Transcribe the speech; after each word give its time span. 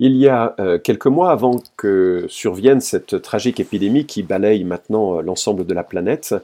Il 0.00 0.16
y 0.16 0.28
a 0.28 0.54
euh, 0.60 0.78
quelques 0.78 1.08
mois, 1.08 1.32
avant 1.32 1.56
que 1.76 2.26
survienne 2.28 2.80
cette 2.80 3.20
tragique 3.20 3.58
épidémie 3.58 4.06
qui 4.06 4.22
balaye 4.22 4.62
maintenant 4.62 5.18
euh, 5.18 5.22
l'ensemble 5.22 5.66
de 5.66 5.74
la 5.74 5.82
planète, 5.82 6.36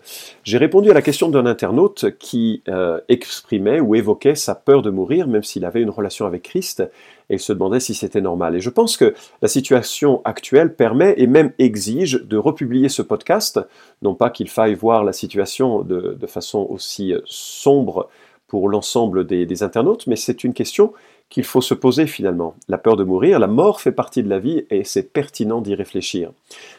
j'ai 0.42 0.58
répondu 0.58 0.90
à 0.90 0.94
la 0.94 1.02
question 1.02 1.28
d'un 1.28 1.46
internaute 1.46 2.18
qui 2.18 2.64
euh, 2.66 2.98
exprimait 3.08 3.78
ou 3.78 3.94
évoquait 3.94 4.34
sa 4.34 4.56
peur 4.56 4.82
de 4.82 4.90
mourir, 4.90 5.28
même 5.28 5.44
s'il 5.44 5.64
avait 5.64 5.82
une 5.82 5.90
relation 5.90 6.26
avec 6.26 6.42
Christ, 6.42 6.82
et 7.30 7.38
se 7.38 7.52
demandait 7.52 7.78
si 7.78 7.94
c'était 7.94 8.20
normal. 8.20 8.56
Et 8.56 8.60
je 8.60 8.70
pense 8.70 8.96
que 8.96 9.14
la 9.40 9.46
situation 9.46 10.20
actuelle 10.24 10.74
permet 10.74 11.14
et 11.16 11.28
même 11.28 11.52
exige 11.60 12.24
de 12.24 12.36
republier 12.36 12.88
ce 12.88 13.02
podcast, 13.02 13.60
non 14.02 14.16
pas 14.16 14.30
qu'il 14.30 14.48
faille 14.48 14.74
voir 14.74 15.04
la 15.04 15.12
situation 15.12 15.82
de, 15.82 16.18
façon 16.26 16.66
aussi 16.68 17.14
sombre 17.24 18.08
pour 18.48 18.68
l'ensemble 18.68 19.26
des 19.26 19.62
internautes, 19.62 20.08
mais 20.08 20.16
c'est 20.16 20.42
une 20.42 20.54
question 20.54 20.92
qu'il 21.30 21.44
faut 21.44 21.60
se 21.60 21.74
poser 21.74 22.06
finalement. 22.06 22.54
La 22.68 22.78
peur 22.78 22.96
de 22.96 23.04
mourir, 23.04 23.38
la 23.38 23.46
mort 23.46 23.80
fait 23.80 23.92
partie 23.92 24.22
de 24.22 24.28
la 24.28 24.38
vie 24.38 24.64
et 24.70 24.84
c'est 24.84 25.12
pertinent 25.12 25.60
d'y 25.60 25.74
réfléchir. 25.74 26.30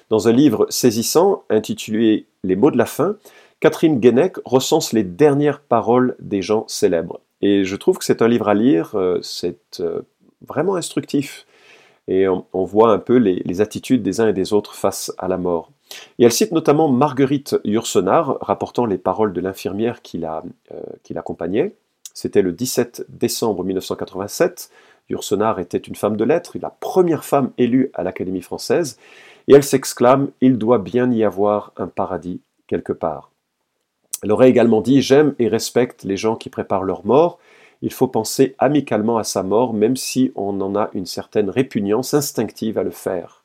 Dans 0.09 0.27
un 0.27 0.31
livre 0.31 0.65
saisissant 0.69 1.43
intitulé 1.49 2.25
Les 2.43 2.55
mots 2.55 2.71
de 2.71 2.77
la 2.77 2.85
fin, 2.85 3.17
Catherine 3.59 3.99
Guenec 3.99 4.37
recense 4.45 4.93
les 4.93 5.03
dernières 5.03 5.59
paroles 5.59 6.15
des 6.19 6.41
gens 6.41 6.65
célèbres. 6.67 7.19
Et 7.41 7.65
je 7.65 7.75
trouve 7.75 7.97
que 7.97 8.05
c'est 8.05 8.21
un 8.21 8.27
livre 8.27 8.47
à 8.47 8.53
lire, 8.53 8.95
euh, 8.95 9.19
c'est 9.21 9.79
euh, 9.79 10.01
vraiment 10.47 10.75
instructif. 10.75 11.45
Et 12.07 12.27
on, 12.27 12.45
voit 12.53 12.91
un 12.91 12.99
peu 12.99 13.17
les, 13.17 13.61
attitudes 13.61 14.03
des 14.03 14.21
uns 14.21 14.27
et 14.27 14.33
des 14.33 14.53
autres 14.53 14.75
face 14.75 15.11
à 15.17 15.27
la 15.27 15.37
mort. 15.37 15.71
Et 16.19 16.25
elle 16.25 16.31
cite 16.31 16.51
notamment 16.51 16.87
Marguerite 16.87 17.55
Yourcenar, 17.63 18.37
rapportant 18.41 18.85
les 18.85 18.99
paroles 18.99 19.33
de 19.33 19.41
l'infirmière 19.41 20.03
qui 20.03 20.23
euh, 20.23 20.41
l'accompagnait. 21.09 21.75
C'était 22.15 22.41
le 22.41 22.53
17 22.53 23.05
décembre 23.09 23.65
1987. 23.65 24.71
Yourcenar 25.09 25.59
était 25.59 25.77
une 25.77 25.95
femme 25.95 26.15
de 26.15 26.23
lettres, 26.23 26.57
la 26.59 26.69
première 26.71 27.25
femme 27.25 27.51
élue 27.57 27.91
à 27.93 28.03
l'Académie 28.03 28.41
française, 28.41 28.97
et 29.47 29.53
elle 29.53 29.63
s'exclame 29.63 30.31
Il 30.41 30.57
doit 30.57 30.79
bien 30.79 31.11
y 31.11 31.23
avoir 31.23 31.73
un 31.77 31.87
paradis 31.87 32.41
quelque 32.67 32.93
part. 32.93 33.31
Elle 34.23 34.31
aurait 34.31 34.49
également 34.49 34.81
dit 34.81 35.01
J'aime 35.01 35.35
et 35.39 35.49
respecte 35.49 36.05
les 36.05 36.17
gens 36.17 36.37
qui 36.37 36.49
préparent 36.49 36.83
leur 36.83 37.05
mort. 37.05 37.37
Il 37.81 37.91
faut 37.91 38.07
penser 38.07 38.55
amicalement 38.59 39.17
à 39.17 39.25
sa 39.25 39.43
mort, 39.43 39.73
même 39.73 39.97
si 39.97 40.31
on 40.35 40.59
en 40.61 40.73
a 40.73 40.89
une 40.93 41.05
certaine 41.05 41.49
répugnance 41.49 42.13
instinctive 42.13 42.77
à 42.77 42.83
le 42.83 42.91
faire. 42.91 43.43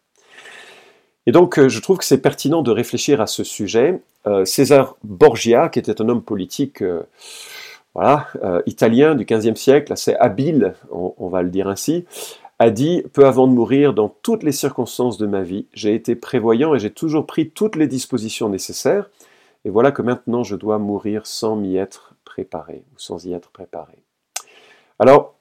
Et 1.26 1.32
donc, 1.32 1.58
euh, 1.58 1.68
je 1.68 1.80
trouve 1.80 1.98
que 1.98 2.04
c'est 2.04 2.22
pertinent 2.22 2.62
de 2.62 2.70
réfléchir 2.70 3.20
à 3.20 3.26
ce 3.26 3.44
sujet. 3.44 4.00
Euh, 4.26 4.44
César 4.44 4.96
Borgia, 5.02 5.68
qui 5.68 5.78
était 5.78 6.00
un 6.00 6.08
homme 6.08 6.22
politique 6.22 6.82
euh, 6.82 7.02
voilà, 7.94 8.28
euh, 8.42 8.62
italien 8.66 9.14
du 9.14 9.24
XVe 9.24 9.56
siècle, 9.56 9.92
assez 9.92 10.14
habile, 10.14 10.74
on, 10.90 11.28
va 11.28 11.42
le 11.42 11.50
dire 11.50 11.68
ainsi, 11.68 12.04
a 12.58 12.70
dit 12.70 13.02
Peu 13.12 13.26
avant 13.26 13.48
de 13.48 13.52
mourir, 13.52 13.94
dans 13.94 14.08
toutes 14.08 14.42
les 14.42 14.52
circonstances 14.52 15.18
de 15.18 15.26
ma 15.26 15.42
vie, 15.42 15.66
j'ai 15.72 15.94
été 15.94 16.14
prévoyant 16.14 16.74
et 16.74 16.78
j'ai 16.78 16.90
toujours 16.90 17.26
pris 17.26 17.50
toutes 17.50 17.76
les 17.76 17.88
dispositions 17.88 18.48
nécessaires, 18.48 19.10
et 19.64 19.70
voilà 19.70 19.90
que 19.90 20.02
maintenant 20.02 20.44
je 20.44 20.56
dois 20.56 20.78
mourir 20.78 21.26
sans 21.26 21.56
m'y 21.56 21.76
être 21.76 22.14
préparé, 22.24 22.84
ou 22.94 22.98
sans 22.98 23.26
y 23.26 23.32
être 23.32 23.50
préparé. 23.50 23.94
Alors, 24.98 25.34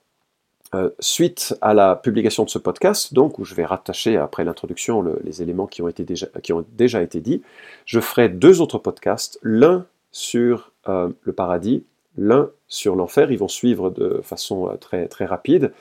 euh, 0.75 0.91
suite 0.99 1.57
à 1.61 1.73
la 1.73 1.95
publication 1.95 2.43
de 2.43 2.49
ce 2.49 2.59
podcast, 2.59 3.13
donc 3.13 3.39
où 3.39 3.45
je 3.45 3.55
vais 3.55 3.65
rattacher 3.65 4.17
après 4.17 4.43
l'introduction 4.43 5.03
les 5.23 5.41
éléments 5.41 5.65
qui 5.65 5.81
ont, 5.81 5.87
été 5.87 6.03
déjà, 6.03 6.27
qui 6.43 6.53
ont 6.53 6.63
déjà 6.73 7.01
été 7.01 7.21
dits, 7.21 7.41
je 7.85 7.99
ferai 7.99 8.29
deux 8.29 8.61
autres 8.61 8.77
podcasts, 8.77 9.39
l'un 9.41 9.87
sur 10.11 10.71
euh, 10.87 11.09
le 11.23 11.33
paradis 11.33 11.83
l'un 12.19 12.51
sur 12.67 12.95
l'enfer. 12.95 13.31
Ils 13.31 13.39
vont 13.39 13.47
suivre 13.47 13.89
de 13.89 14.19
façon 14.21 14.69
euh, 14.69 14.75
très, 14.75 15.07
très 15.07 15.25
rapide. 15.25 15.71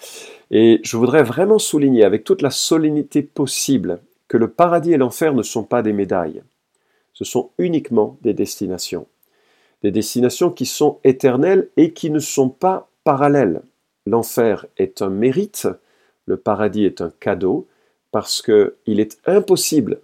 Et 0.50 0.80
je 0.82 0.96
voudrais 0.96 1.22
vraiment 1.22 1.58
souligner 1.58 2.04
avec 2.04 2.24
toute 2.24 2.42
la 2.42 2.50
solennité 2.50 3.22
possible 3.22 4.00
que 4.28 4.36
le 4.36 4.48
paradis 4.48 4.92
et 4.92 4.96
l'enfer 4.96 5.34
ne 5.34 5.42
sont 5.42 5.64
pas 5.64 5.82
des 5.82 5.92
médailles. 5.92 6.42
Ce 7.12 7.24
sont 7.24 7.50
uniquement 7.58 8.16
des 8.22 8.34
destinations. 8.34 9.06
Des 9.82 9.90
destinations 9.90 10.50
qui 10.50 10.66
sont 10.66 10.98
éternelles 11.04 11.68
et 11.76 11.92
qui 11.92 12.10
ne 12.10 12.20
sont 12.20 12.48
pas 12.48 12.88
parallèles. 13.04 13.62
L'enfer 14.06 14.66
est 14.76 15.02
un 15.02 15.10
mérite, 15.10 15.68
le 16.26 16.36
paradis 16.36 16.84
est 16.84 17.00
un 17.00 17.12
cadeau, 17.20 17.66
parce 18.10 18.42
qu'il 18.42 19.00
est 19.00 19.18
impossible 19.26 20.00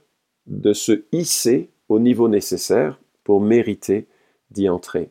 de 0.46 0.72
se 0.72 1.04
hisser 1.12 1.70
au 1.88 1.98
niveau 1.98 2.28
nécessaire 2.28 2.98
pour 3.24 3.40
mériter 3.40 4.06
d'y 4.50 4.68
entrer. 4.68 5.10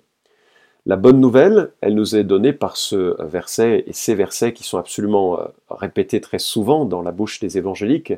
La 0.85 0.97
bonne 0.97 1.21
nouvelle, 1.21 1.71
elle 1.79 1.95
nous 1.95 2.17
est 2.17 2.25
donnée 2.25 2.51
par 2.51 2.75
ce 2.75 3.15
verset 3.23 3.85
et 3.87 3.93
ces 3.93 4.15
versets 4.15 4.51
qui 4.51 4.63
sont 4.63 4.77
absolument 4.77 5.39
euh, 5.39 5.45
répétés 5.69 6.19
très 6.19 6.39
souvent 6.39 6.83
dans 6.83 7.01
la 7.01 7.13
bouche 7.13 7.39
des 7.39 7.57
évangéliques, 7.57 8.13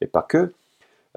et 0.00 0.06
pas 0.06 0.22
que, 0.22 0.54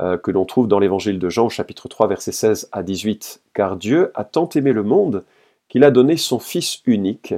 euh, 0.02 0.18
que 0.18 0.30
l'on 0.30 0.44
trouve 0.44 0.68
dans 0.68 0.80
l'évangile 0.80 1.18
de 1.18 1.30
Jean 1.30 1.48
chapitre 1.48 1.88
3 1.88 2.08
versets 2.10 2.34
16 2.34 2.68
à 2.74 2.84
18. 2.84 3.42
Car 3.54 3.78
Dieu 3.78 4.12
a 4.14 4.26
tant 4.26 4.50
aimé 4.50 4.74
le 4.74 4.84
monde 4.84 5.24
qu'il 5.70 5.86
a 5.86 5.92
donné 5.92 6.18
son 6.18 6.38
Fils 6.38 6.82
unique, 6.86 7.34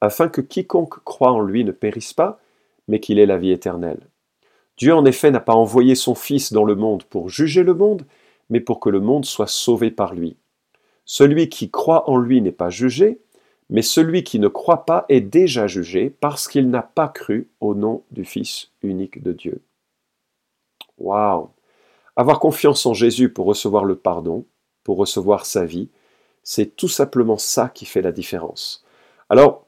afin 0.00 0.28
que 0.28 0.40
quiconque 0.40 1.04
croit 1.04 1.30
en 1.30 1.40
lui 1.40 1.64
ne 1.64 1.70
périsse 1.70 2.14
pas, 2.14 2.40
mais 2.88 2.98
qu'il 2.98 3.20
ait 3.20 3.26
la 3.26 3.38
vie 3.38 3.52
éternelle. 3.52 4.00
Dieu 4.76 4.92
en 4.92 5.04
effet 5.04 5.30
n'a 5.30 5.38
pas 5.38 5.54
envoyé 5.54 5.94
son 5.94 6.16
Fils 6.16 6.52
dans 6.52 6.64
le 6.64 6.74
monde 6.74 7.04
pour 7.04 7.28
juger 7.28 7.62
le 7.62 7.74
monde, 7.74 8.02
mais 8.50 8.60
pour 8.60 8.80
que 8.80 8.90
le 8.90 9.00
monde 9.00 9.24
soit 9.24 9.46
sauvé 9.46 9.92
par 9.92 10.14
lui. 10.14 10.36
Celui 11.04 11.48
qui 11.48 11.70
croit 11.70 12.08
en 12.08 12.16
lui 12.16 12.40
n'est 12.40 12.52
pas 12.52 12.70
jugé, 12.70 13.20
mais 13.70 13.82
celui 13.82 14.24
qui 14.24 14.38
ne 14.38 14.48
croit 14.48 14.84
pas 14.84 15.04
est 15.08 15.20
déjà 15.20 15.66
jugé 15.66 16.10
parce 16.20 16.48
qu'il 16.48 16.70
n'a 16.70 16.82
pas 16.82 17.08
cru 17.08 17.48
au 17.60 17.74
nom 17.74 18.02
du 18.10 18.24
Fils 18.24 18.70
unique 18.82 19.22
de 19.22 19.32
Dieu. 19.32 19.62
Waouh 20.98 21.50
Avoir 22.16 22.38
confiance 22.38 22.86
en 22.86 22.94
Jésus 22.94 23.28
pour 23.28 23.46
recevoir 23.46 23.84
le 23.84 23.96
pardon, 23.96 24.44
pour 24.84 24.96
recevoir 24.98 25.46
sa 25.46 25.64
vie, 25.64 25.88
c'est 26.42 26.76
tout 26.76 26.88
simplement 26.88 27.38
ça 27.38 27.68
qui 27.68 27.86
fait 27.86 28.02
la 28.02 28.12
différence. 28.12 28.84
Alors, 29.28 29.66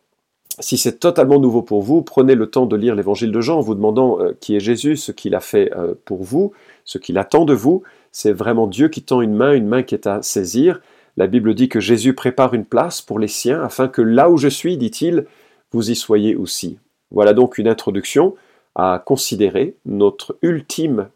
si 0.58 0.78
c'est 0.78 1.00
totalement 1.00 1.38
nouveau 1.38 1.62
pour 1.62 1.82
vous, 1.82 2.02
prenez 2.02 2.34
le 2.34 2.48
temps 2.48 2.66
de 2.66 2.76
lire 2.76 2.94
l'évangile 2.94 3.32
de 3.32 3.40
Jean 3.40 3.58
en 3.58 3.60
vous 3.60 3.74
demandant 3.74 4.20
euh, 4.20 4.36
qui 4.40 4.56
est 4.56 4.60
Jésus, 4.60 4.96
ce 4.96 5.12
qu'il 5.12 5.34
a 5.34 5.40
fait 5.40 5.72
euh, 5.76 5.94
pour 6.04 6.22
vous, 6.22 6.52
ce 6.84 6.98
qu'il 6.98 7.18
attend 7.18 7.44
de 7.44 7.52
vous. 7.52 7.82
C'est 8.12 8.32
vraiment 8.32 8.66
Dieu 8.66 8.88
qui 8.88 9.02
tend 9.02 9.20
une 9.20 9.34
main, 9.34 9.52
une 9.52 9.66
main 9.66 9.82
qui 9.82 9.94
est 9.94 10.06
à 10.06 10.22
saisir. 10.22 10.80
La 11.16 11.26
Bible 11.26 11.54
dit 11.54 11.68
que 11.68 11.80
Jésus 11.80 12.14
prépare 12.14 12.54
une 12.54 12.66
place 12.66 13.00
pour 13.00 13.18
les 13.18 13.28
siens 13.28 13.62
afin 13.62 13.88
que 13.88 14.02
là 14.02 14.28
où 14.30 14.36
je 14.36 14.48
suis, 14.48 14.76
dit-il, 14.76 15.26
vous 15.72 15.90
y 15.90 15.96
soyez 15.96 16.36
aussi. 16.36 16.78
Voilà 17.10 17.32
donc 17.32 17.58
une 17.58 17.68
introduction 17.68 18.34
à 18.74 19.02
considérer 19.04 19.74
notre 19.86 20.36
ultime 20.42 21.08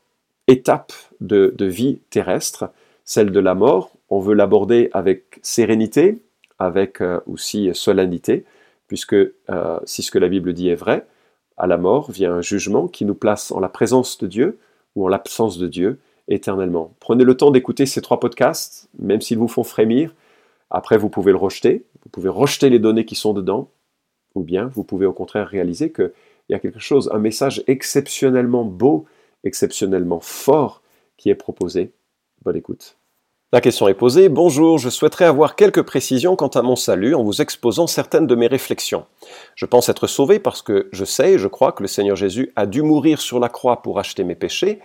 étape 0.46 0.92
de, 1.20 1.54
vie 1.60 2.00
terrestre, 2.08 2.70
celle 3.04 3.30
de 3.30 3.40
la 3.40 3.54
mort. 3.54 3.92
On 4.08 4.20
veut 4.20 4.34
l'aborder 4.34 4.88
avec 4.92 5.38
sérénité, 5.42 6.18
avec 6.58 7.00
euh, 7.02 7.20
aussi 7.26 7.70
solennité, 7.74 8.44
puisque 8.88 9.14
euh, 9.14 9.78
si 9.84 10.02
ce 10.02 10.10
que 10.10 10.18
la 10.18 10.28
Bible 10.28 10.54
dit 10.54 10.70
est 10.70 10.74
vrai, 10.74 11.06
à 11.58 11.66
la 11.66 11.76
mort 11.76 12.10
vient 12.10 12.32
un 12.32 12.40
jugement 12.40 12.88
qui 12.88 13.04
nous 13.04 13.14
place 13.14 13.52
en 13.52 13.60
la 13.60 13.68
présence 13.68 14.16
de 14.18 14.26
Dieu 14.26 14.58
ou 14.96 15.04
en 15.04 15.08
l'absence 15.08 15.58
de 15.58 15.68
Dieu, 15.68 15.98
éternellement. 16.30 16.94
Prenez 17.00 17.24
le 17.24 17.36
temps 17.36 17.50
d'écouter 17.50 17.84
ces 17.86 18.00
trois 18.00 18.20
podcasts, 18.20 18.88
même 18.98 19.20
s'ils 19.20 19.38
vous 19.38 19.48
font 19.48 19.64
frémir. 19.64 20.14
Après, 20.70 20.96
vous 20.96 21.10
pouvez 21.10 21.32
le 21.32 21.38
rejeter, 21.38 21.84
vous 22.04 22.10
pouvez 22.10 22.28
rejeter 22.28 22.70
les 22.70 22.78
données 22.78 23.04
qui 23.04 23.16
sont 23.16 23.34
dedans, 23.34 23.68
ou 24.34 24.42
bien 24.42 24.66
vous 24.66 24.84
pouvez 24.84 25.06
au 25.06 25.12
contraire 25.12 25.48
réaliser 25.48 25.92
qu'il 25.92 26.12
y 26.48 26.54
a 26.54 26.60
quelque 26.60 26.78
chose, 26.78 27.10
un 27.12 27.18
message 27.18 27.62
exceptionnellement 27.66 28.64
beau, 28.64 29.04
exceptionnellement 29.44 30.20
fort 30.20 30.82
qui 31.16 31.28
est 31.28 31.34
proposé. 31.34 31.92
Bonne 32.42 32.56
écoute. 32.56 32.96
La 33.52 33.60
question 33.60 33.88
est 33.88 33.94
posée. 33.94 34.28
Bonjour, 34.28 34.78
je 34.78 34.88
souhaiterais 34.88 35.24
avoir 35.24 35.56
quelques 35.56 35.82
précisions 35.82 36.36
quant 36.36 36.46
à 36.46 36.62
mon 36.62 36.76
salut 36.76 37.16
en 37.16 37.24
vous 37.24 37.42
exposant 37.42 37.88
certaines 37.88 38.28
de 38.28 38.36
mes 38.36 38.46
réflexions. 38.46 39.06
Je 39.56 39.66
pense 39.66 39.88
être 39.88 40.06
sauvé 40.06 40.38
parce 40.38 40.62
que 40.62 40.88
je 40.92 41.04
sais 41.04 41.32
et 41.32 41.38
je 41.38 41.48
crois 41.48 41.72
que 41.72 41.82
le 41.82 41.88
Seigneur 41.88 42.14
Jésus 42.14 42.52
a 42.54 42.66
dû 42.66 42.82
mourir 42.82 43.20
sur 43.20 43.40
la 43.40 43.48
croix 43.48 43.82
pour 43.82 43.98
acheter 43.98 44.22
mes 44.22 44.36
péchés, 44.36 44.78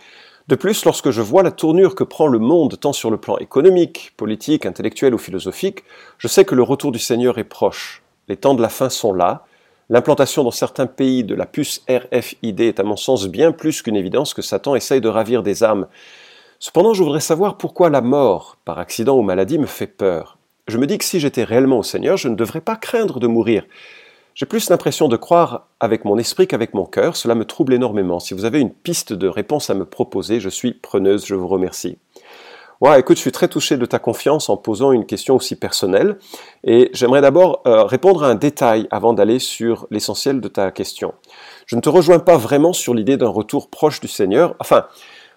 de 0.47 0.55
plus, 0.55 0.85
lorsque 0.85 1.09
je 1.09 1.23
vois 1.23 1.41
la 1.41 1.51
tournure 1.51 1.95
que 1.95 2.03
prend 2.03 2.27
le 2.27 2.37
monde, 2.37 2.79
tant 2.79 2.93
sur 2.93 3.09
le 3.09 3.17
plan 3.17 3.37
économique, 3.37 4.13
politique, 4.15 4.67
intellectuel 4.67 5.15
ou 5.15 5.17
philosophique, 5.17 5.83
je 6.19 6.27
sais 6.27 6.45
que 6.45 6.53
le 6.53 6.61
retour 6.61 6.91
du 6.91 6.99
Seigneur 6.99 7.39
est 7.39 7.43
proche. 7.43 8.03
Les 8.27 8.37
temps 8.37 8.53
de 8.53 8.61
la 8.61 8.69
fin 8.69 8.89
sont 8.89 9.11
là. 9.11 9.45
L'implantation 9.89 10.43
dans 10.43 10.51
certains 10.51 10.85
pays 10.85 11.23
de 11.23 11.33
la 11.33 11.47
puce 11.47 11.83
RFID 11.89 12.59
est 12.61 12.79
à 12.79 12.83
mon 12.83 12.95
sens 12.95 13.27
bien 13.27 13.51
plus 13.51 13.81
qu'une 13.81 13.95
évidence 13.95 14.35
que 14.35 14.43
Satan 14.43 14.75
essaye 14.75 15.01
de 15.01 15.09
ravir 15.09 15.41
des 15.41 15.63
âmes. 15.63 15.87
Cependant, 16.59 16.93
je 16.93 17.01
voudrais 17.01 17.21
savoir 17.21 17.57
pourquoi 17.57 17.89
la 17.89 18.01
mort, 18.01 18.57
par 18.65 18.77
accident 18.77 19.17
ou 19.17 19.23
maladie, 19.23 19.57
me 19.57 19.65
fait 19.65 19.87
peur. 19.87 20.37
Je 20.67 20.77
me 20.77 20.85
dis 20.85 20.99
que 20.99 21.05
si 21.05 21.19
j'étais 21.19 21.43
réellement 21.43 21.79
au 21.79 21.83
Seigneur, 21.83 22.17
je 22.17 22.27
ne 22.27 22.35
devrais 22.35 22.61
pas 22.61 22.75
craindre 22.75 23.19
de 23.19 23.27
mourir. 23.27 23.65
J'ai 24.35 24.45
plus 24.45 24.69
l'impression 24.69 25.07
de 25.07 25.15
croire 25.15 25.69
avec 25.79 26.03
mon 26.03 26.17
esprit 26.17 26.45
qu'avec 26.45 26.73
mon 26.73 26.85
cœur. 26.85 27.15
Cela 27.15 27.35
me 27.35 27.45
trouble 27.45 27.73
énormément. 27.73 28.19
Si 28.19 28.33
vous 28.33 28.43
avez 28.43 28.59
une 28.59 28.73
piste 28.73 29.13
de 29.13 29.29
réponse 29.29 29.69
à 29.69 29.75
me 29.75 29.85
proposer, 29.85 30.41
je 30.41 30.49
suis 30.49 30.73
preneuse. 30.73 31.25
Je 31.25 31.35
vous 31.35 31.47
remercie. 31.47 31.99
Ouais, 32.81 32.99
écoute, 32.99 33.15
je 33.15 33.21
suis 33.21 33.31
très 33.31 33.47
touché 33.47 33.77
de 33.77 33.85
ta 33.85 33.97
confiance 33.97 34.49
en 34.49 34.57
posant 34.57 34.91
une 34.91 35.05
question 35.05 35.37
aussi 35.37 35.55
personnelle. 35.55 36.17
Et 36.65 36.89
j'aimerais 36.91 37.21
d'abord 37.21 37.61
euh, 37.65 37.85
répondre 37.85 38.25
à 38.25 38.27
un 38.27 38.35
détail 38.35 38.89
avant 38.91 39.13
d'aller 39.13 39.39
sur 39.39 39.87
l'essentiel 39.89 40.41
de 40.41 40.49
ta 40.49 40.69
question. 40.69 41.13
Je 41.65 41.77
ne 41.77 41.81
te 41.81 41.87
rejoins 41.87 42.19
pas 42.19 42.35
vraiment 42.35 42.73
sur 42.73 42.93
l'idée 42.93 43.15
d'un 43.15 43.29
retour 43.29 43.69
proche 43.69 44.01
du 44.01 44.09
Seigneur. 44.09 44.55
Enfin, 44.59 44.87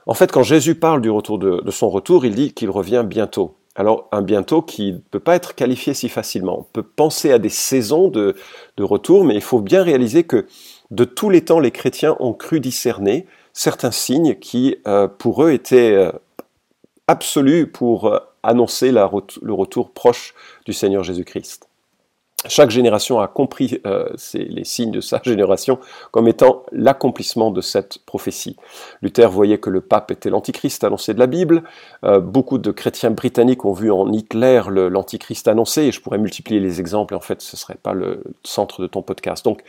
en 0.06 0.14
fait, 0.14 0.32
quand 0.32 0.42
Jésus 0.42 0.74
parle 0.74 1.02
du 1.02 1.10
retour 1.10 1.38
de, 1.38 1.62
de 1.64 1.70
son 1.70 1.88
retour, 1.88 2.26
il 2.26 2.34
dit 2.34 2.52
qu'il 2.52 2.70
revient 2.70 3.04
bientôt. 3.06 3.54
Alors 3.78 4.08
un 4.10 4.22
bientôt 4.22 4.60
qui 4.60 4.92
ne 4.92 4.98
peut 4.98 5.20
pas 5.20 5.36
être 5.36 5.54
qualifié 5.54 5.94
si 5.94 6.08
facilement. 6.08 6.58
On 6.58 6.62
peut 6.64 6.82
penser 6.82 7.30
à 7.30 7.38
des 7.38 7.48
saisons 7.48 8.08
de, 8.08 8.34
retour, 8.76 9.24
mais 9.24 9.36
il 9.36 9.40
faut 9.40 9.60
bien 9.60 9.84
réaliser 9.84 10.24
que 10.24 10.46
de 10.90 11.04
tous 11.04 11.30
les 11.30 11.44
temps, 11.44 11.60
les 11.60 11.70
chrétiens 11.70 12.16
ont 12.18 12.32
cru 12.32 12.58
discerner 12.58 13.26
certains 13.52 13.92
signes 13.92 14.34
qui, 14.34 14.76
euh, 14.88 15.06
pour 15.06 15.44
eux, 15.44 15.52
étaient 15.52 15.92
euh, 15.92 16.10
absolus 17.06 17.68
pour 17.68 18.06
euh, 18.06 18.18
annoncer 18.42 18.90
le 18.90 19.52
retour 19.52 19.92
proche 19.92 20.34
du 20.66 20.72
Seigneur 20.72 21.04
Jésus-Christ. 21.04 21.67
Chaque 22.46 22.70
génération 22.70 23.18
a 23.18 23.26
compris 23.26 23.80
euh, 23.84 24.08
les 24.34 24.62
signes 24.62 24.92
de 24.92 25.00
sa 25.00 25.20
génération 25.24 25.80
comme 26.12 26.28
étant 26.28 26.62
l'accomplissement 26.70 27.50
de 27.50 27.60
cette 27.60 27.98
prophétie. 27.98 28.56
Luther 29.02 29.28
voyait 29.28 29.58
que 29.58 29.70
le 29.70 29.80
pape 29.80 30.12
était 30.12 30.30
l'antichrist 30.30 30.84
annoncé 30.84 31.14
de 31.14 31.18
la 31.18 31.26
Bible. 31.26 31.64
Euh, 32.04 32.20
beaucoup 32.20 32.58
de 32.58 32.70
chrétiens 32.70 33.10
britanniques 33.10 33.64
ont 33.64 33.72
vu 33.72 33.90
en 33.90 34.12
Hitler 34.12 34.62
l'antichrist 34.68 35.48
annoncé, 35.48 35.82
et 35.82 35.92
je 35.92 36.00
pourrais 36.00 36.18
multiplier 36.18 36.60
les 36.60 36.78
exemples, 36.78 37.16
en 37.16 37.20
fait 37.20 37.42
ce 37.42 37.56
ne 37.56 37.58
serait 37.58 37.78
pas 37.82 37.92
le 37.92 38.22
centre 38.44 38.82
de 38.82 38.86
ton 38.86 39.02
podcast. 39.02 39.44
Donc 39.44 39.64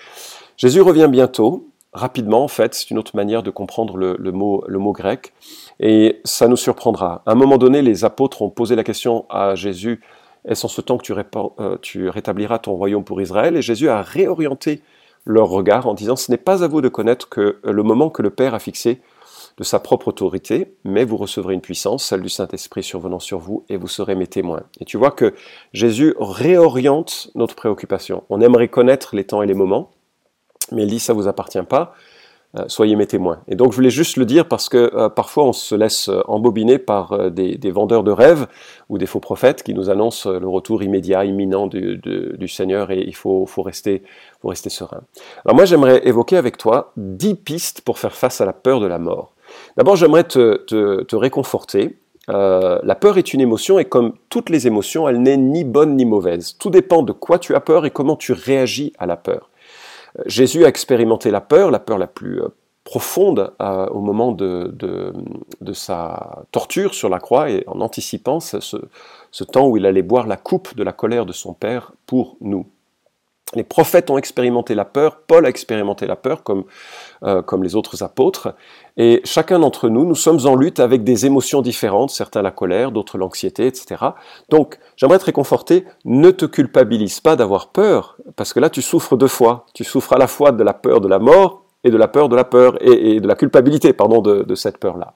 Jésus 0.56 0.82
revient 0.82 1.08
bientôt, 1.10 1.68
rapidement 1.94 2.44
en 2.44 2.48
fait, 2.48 2.76
c'est 2.76 2.92
une 2.92 3.00
autre 3.00 3.16
manière 3.16 3.42
de 3.42 3.50
comprendre 3.50 3.98
le, 3.98 4.32
mot, 4.32 4.64
le 4.68 4.78
mot 4.78 4.92
grec, 4.92 5.34
et 5.80 6.22
ça 6.24 6.48
nous 6.48 6.58
surprendra. 6.58 7.24
À 7.26 7.32
un 7.32 7.36
moment 7.36 7.58
donné, 7.58 7.82
les 7.82 8.06
apôtres 8.06 8.44
ont 8.44 8.52
posé 8.52 8.76
la 8.76 8.84
question 8.84 9.26
à 9.30 9.56
Jésus, 9.56 10.02
est-ce 10.46 10.66
en 10.66 10.70
ce 10.70 10.82
temps 10.82 10.98
que 10.98 11.04
tu, 11.04 11.14
euh, 11.14 11.78
tu, 11.82 12.10
rétabliras 12.10 12.60
ton 12.60 12.74
royaume 12.74 13.04
pour 13.04 13.22
Israël 13.22 13.56
Et 13.56 13.62
Jésus 13.62 13.90
a 13.90 14.02
réorienté 14.02 14.82
leur 15.26 15.50
regard 15.50 15.88
en 15.88 15.94
disant, 15.94 16.16
ce 16.16 16.32
n'est 16.32 16.38
pas 16.38 16.64
à 16.64 16.68
vous 16.68 16.82
de 16.82 16.90
connaître 16.90 17.30
que 17.30 17.60
euh, 17.66 17.72
le 17.72 17.84
moment 17.84 18.10
que 18.10 18.22
le 18.22 18.30
Père 18.30 18.54
a 18.54 18.60
fixé 18.60 19.02
de 19.58 19.64
sa 19.64 19.80
propre 19.80 20.08
autorité, 20.08 20.74
mais 20.86 21.04
vous 21.04 21.18
recevrez 21.18 21.54
une 21.54 21.62
puissance, 21.62 22.06
celle 22.06 22.22
du 22.22 22.30
Saint-Esprit 22.30 22.82
survenant 22.82 23.20
sur 23.20 23.40
vous, 23.40 23.66
et 23.68 23.76
vous 23.76 23.90
serez 23.90 24.16
mes 24.16 24.28
témoins. 24.28 24.64
Et 24.80 24.86
tu 24.86 24.98
vois 24.98 25.12
que 25.12 25.34
Jésus 25.74 26.16
réoriente 26.18 27.30
notre 27.36 27.56
préoccupation. 27.56 28.24
On 28.30 28.40
aimerait 28.40 28.70
connaître 28.70 29.16
les 29.16 29.26
temps 29.26 29.42
et 29.42 29.48
les 29.48 29.54
moments, 29.54 29.92
mais 30.72 30.84
il 30.84 30.90
dit, 30.90 31.00
ça 31.00 31.14
vous 31.14 31.28
appartient 31.28 31.62
pas, 31.64 31.94
soyez 32.68 32.96
mes 32.96 33.06
témoins. 33.06 33.42
Et 33.48 33.56
donc 33.56 33.72
je 33.72 33.76
voulais 33.76 33.92
juste 33.92 34.18
le 34.18 34.26
dire 34.26 34.48
parce 34.48 34.70
que 34.70 34.92
euh, 34.96 35.10
parfois 35.10 35.44
on 35.44 35.54
se 35.54 35.76
laisse 35.76 36.10
euh, 36.10 36.22
embobiner 36.28 36.80
par 36.80 37.30
des, 37.30 37.72
vendeurs 37.72 38.04
de 38.04 38.12
rêves 38.12 38.48
ou 38.90 38.98
des 38.98 39.06
faux 39.06 39.20
prophètes 39.20 39.62
qui 39.62 39.74
nous 39.76 39.90
annoncent 39.90 40.30
le 40.30 40.48
retour 40.48 40.82
immédiat, 40.82 41.26
imminent 41.26 41.68
du, 41.68 42.48
Seigneur 42.48 42.90
et 42.90 43.04
il 43.06 43.16
faut, 43.16 43.46
rester, 43.58 44.02
serein. 44.44 45.02
Alors 45.46 45.56
moi 45.56 45.66
j'aimerais 45.66 46.02
évoquer 46.08 46.38
avec 46.38 46.58
toi 46.58 46.92
dix 46.98 47.36
pistes 47.36 47.82
pour 47.82 48.00
faire 48.00 48.16
face 48.16 48.42
à 48.42 48.46
la 48.46 48.54
peur 48.54 48.80
de 48.80 48.88
la 48.88 48.98
mort. 48.98 49.34
D'abord 49.78 49.96
j'aimerais 49.96 50.24
te, 50.24 51.16
réconforter. 51.16 51.98
la 52.28 52.96
peur 53.00 53.20
est 53.20 53.34
une 53.34 53.42
émotion 53.42 53.78
et 53.78 53.86
comme 53.86 54.14
toutes 54.30 54.50
les 54.50 54.66
émotions, 54.66 55.08
elle 55.08 55.22
n'est 55.22 55.38
ni 55.38 55.64
bonne 55.64 55.96
ni 55.96 56.06
mauvaise. 56.06 56.58
Tout 56.58 56.72
dépend 56.72 57.04
de 57.04 57.12
quoi 57.12 57.38
tu 57.38 57.54
as 57.54 57.60
peur 57.60 57.86
et 57.86 57.92
comment 57.92 58.16
tu 58.16 58.34
réagis 58.34 58.92
à 58.98 59.06
la 59.06 59.18
peur. 59.18 59.49
Jésus 60.26 60.66
a 60.66 60.68
expérimenté 60.68 61.32
la 61.32 61.42
peur, 61.42 61.72
la 61.72 61.80
peur 61.80 61.98
la 61.98 62.08
plus 62.08 62.42
euh, 62.42 62.50
profonde 62.84 63.54
euh, 63.62 63.86
au 63.88 64.02
moment 64.02 64.32
de, 64.32 65.14
sa 65.74 66.44
torture 66.52 66.96
sur 66.96 67.10
la 67.10 67.20
croix 67.20 67.50
et 67.50 67.64
en 67.68 67.82
anticipant 67.82 68.40
ce, 68.40 69.44
temps 69.44 69.68
où 69.68 69.78
il 69.78 69.86
allait 69.86 70.02
boire 70.02 70.28
la 70.28 70.38
coupe 70.38 70.76
de 70.76 70.84
la 70.84 70.92
colère 70.92 71.26
de 71.26 71.34
son 71.34 71.54
Père 71.54 71.92
pour 72.06 72.38
nous. 72.42 72.66
Les 73.56 73.64
prophètes 73.64 74.12
ont 74.12 74.18
expérimenté 74.18 74.76
la 74.76 74.86
peur, 74.86 75.22
Paul 75.26 75.46
a 75.46 75.50
expérimenté 75.50 76.06
la 76.06 76.16
peur 76.16 76.44
comme, 76.44 76.66
euh, 77.24 77.42
comme 77.42 77.64
les 77.64 77.76
autres 77.76 78.04
apôtres, 78.04 78.54
et 78.96 79.22
chacun 79.24 79.60
d'entre 79.60 79.90
nous, 79.90 80.06
nous 80.06 80.14
sommes 80.14 80.46
en 80.46 80.56
lutte 80.56 80.80
avec 80.80 81.04
des 81.04 81.26
émotions 81.26 81.62
différentes, 81.62 82.12
certains 82.12 82.42
la 82.42 82.52
colère, 82.52 82.92
d'autres 82.92 83.18
l'anxiété, 83.18 83.66
etc. 83.66 84.06
Donc, 84.50 84.78
j'aimerais 84.98 85.20
te 85.20 85.26
réconforter, 85.26 85.86
ne 86.06 86.30
te 86.30 86.46
culpabilise 86.46 87.22
pas 87.22 87.36
d'avoir 87.36 87.70
peur, 87.70 88.18
parce 88.36 88.54
que 88.54 88.60
là, 88.60 88.70
tu 88.70 88.82
souffres 88.82 89.18
deux 89.18 89.28
fois. 89.28 89.66
Tu 89.74 89.84
souffres 89.84 90.14
à 90.14 90.18
la 90.18 90.28
fois 90.28 90.52
de 90.52 90.64
la 90.64 90.74
peur 90.74 91.02
de 91.02 91.08
la 91.08 91.18
mort 91.18 91.64
et 91.84 91.92
de 91.92 91.98
la 91.98 92.08
peur 92.08 92.30
de 92.30 92.36
la 92.36 92.44
peur 92.44 92.78
et, 92.82 93.20
de 93.20 93.28
la 93.28 93.36
culpabilité, 93.36 93.94
pardon, 93.94 94.22
de, 94.22 94.56
cette 94.56 94.78
peur-là. 94.78 95.14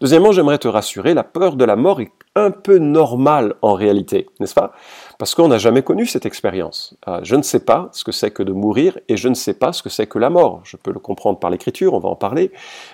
Deuxièmement, 0.00 0.32
j'aimerais 0.32 0.58
te 0.58 0.68
rassurer, 0.68 1.14
la 1.14 1.22
peur 1.22 1.56
de 1.56 1.64
la 1.64 1.76
mort 1.76 2.00
est 2.00 2.10
un 2.36 2.50
peu 2.50 2.78
normale 2.78 3.54
en 3.62 3.74
réalité, 3.74 4.28
n'est-ce 4.38 4.54
pas? 4.54 4.72
Parce 5.18 5.34
qu'on 5.34 5.48
n'a 5.48 5.58
jamais 5.58 5.82
connu 5.82 6.06
cette 6.06 6.26
expérience. 6.26 6.96
Euh, 7.08 7.20
je 7.22 7.36
ne 7.36 7.42
sais 7.42 7.64
pas 7.64 7.88
ce 7.92 8.04
que 8.04 8.12
c'est 8.12 8.30
que 8.30 8.42
de 8.42 8.52
mourir 8.52 8.98
et 9.08 9.16
je 9.16 9.28
ne 9.28 9.34
sais 9.34 9.54
pas 9.54 9.72
ce 9.72 9.82
que 9.82 9.88
c'est 9.88 10.06
que 10.06 10.18
la 10.18 10.30
mort. 10.30 10.60
Je 10.64 10.76
peux 10.76 10.92
le 10.92 11.00
comprendre 11.00 11.38
par 11.38 11.50
l'écriture, 11.50 11.94
on 11.94 11.98
va 11.98 12.08
en 12.08 12.16
parler, 12.16 12.52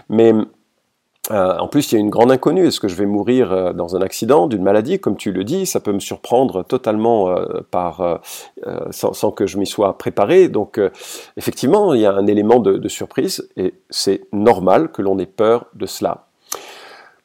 mais 0.08 0.32
euh, 1.32 1.58
en 1.58 1.66
plus, 1.66 1.90
il 1.90 1.96
y 1.96 1.98
a 1.98 2.00
une 2.00 2.08
grande 2.08 2.30
inconnue. 2.30 2.66
Est-ce 2.66 2.78
que 2.78 2.86
je 2.86 2.94
vais 2.94 3.04
mourir 3.04 3.52
euh, 3.52 3.72
dans 3.72 3.96
un 3.96 4.00
accident, 4.00 4.46
d'une 4.46 4.62
maladie? 4.62 5.00
Comme 5.00 5.16
tu 5.16 5.32
le 5.32 5.42
dis, 5.42 5.66
ça 5.66 5.80
peut 5.80 5.92
me 5.92 5.98
surprendre 5.98 6.62
totalement 6.62 7.34
sans, 8.90 9.30
que 9.32 9.46
je 9.46 9.58
m'y 9.58 9.66
sois 9.66 9.98
préparé. 9.98 10.48
Donc, 10.48 10.80
effectivement, 11.36 11.94
il 11.94 12.00
y 12.00 12.06
a 12.06 12.12
un 12.12 12.28
élément 12.28 12.60
de, 12.60 12.88
surprise 12.88 13.48
et 13.56 13.74
c'est 13.90 14.22
normal 14.32 14.92
que 14.92 15.02
l'on 15.02 15.18
ait 15.18 15.26
peur 15.26 15.66
de 15.74 15.86
cela. 15.86 16.25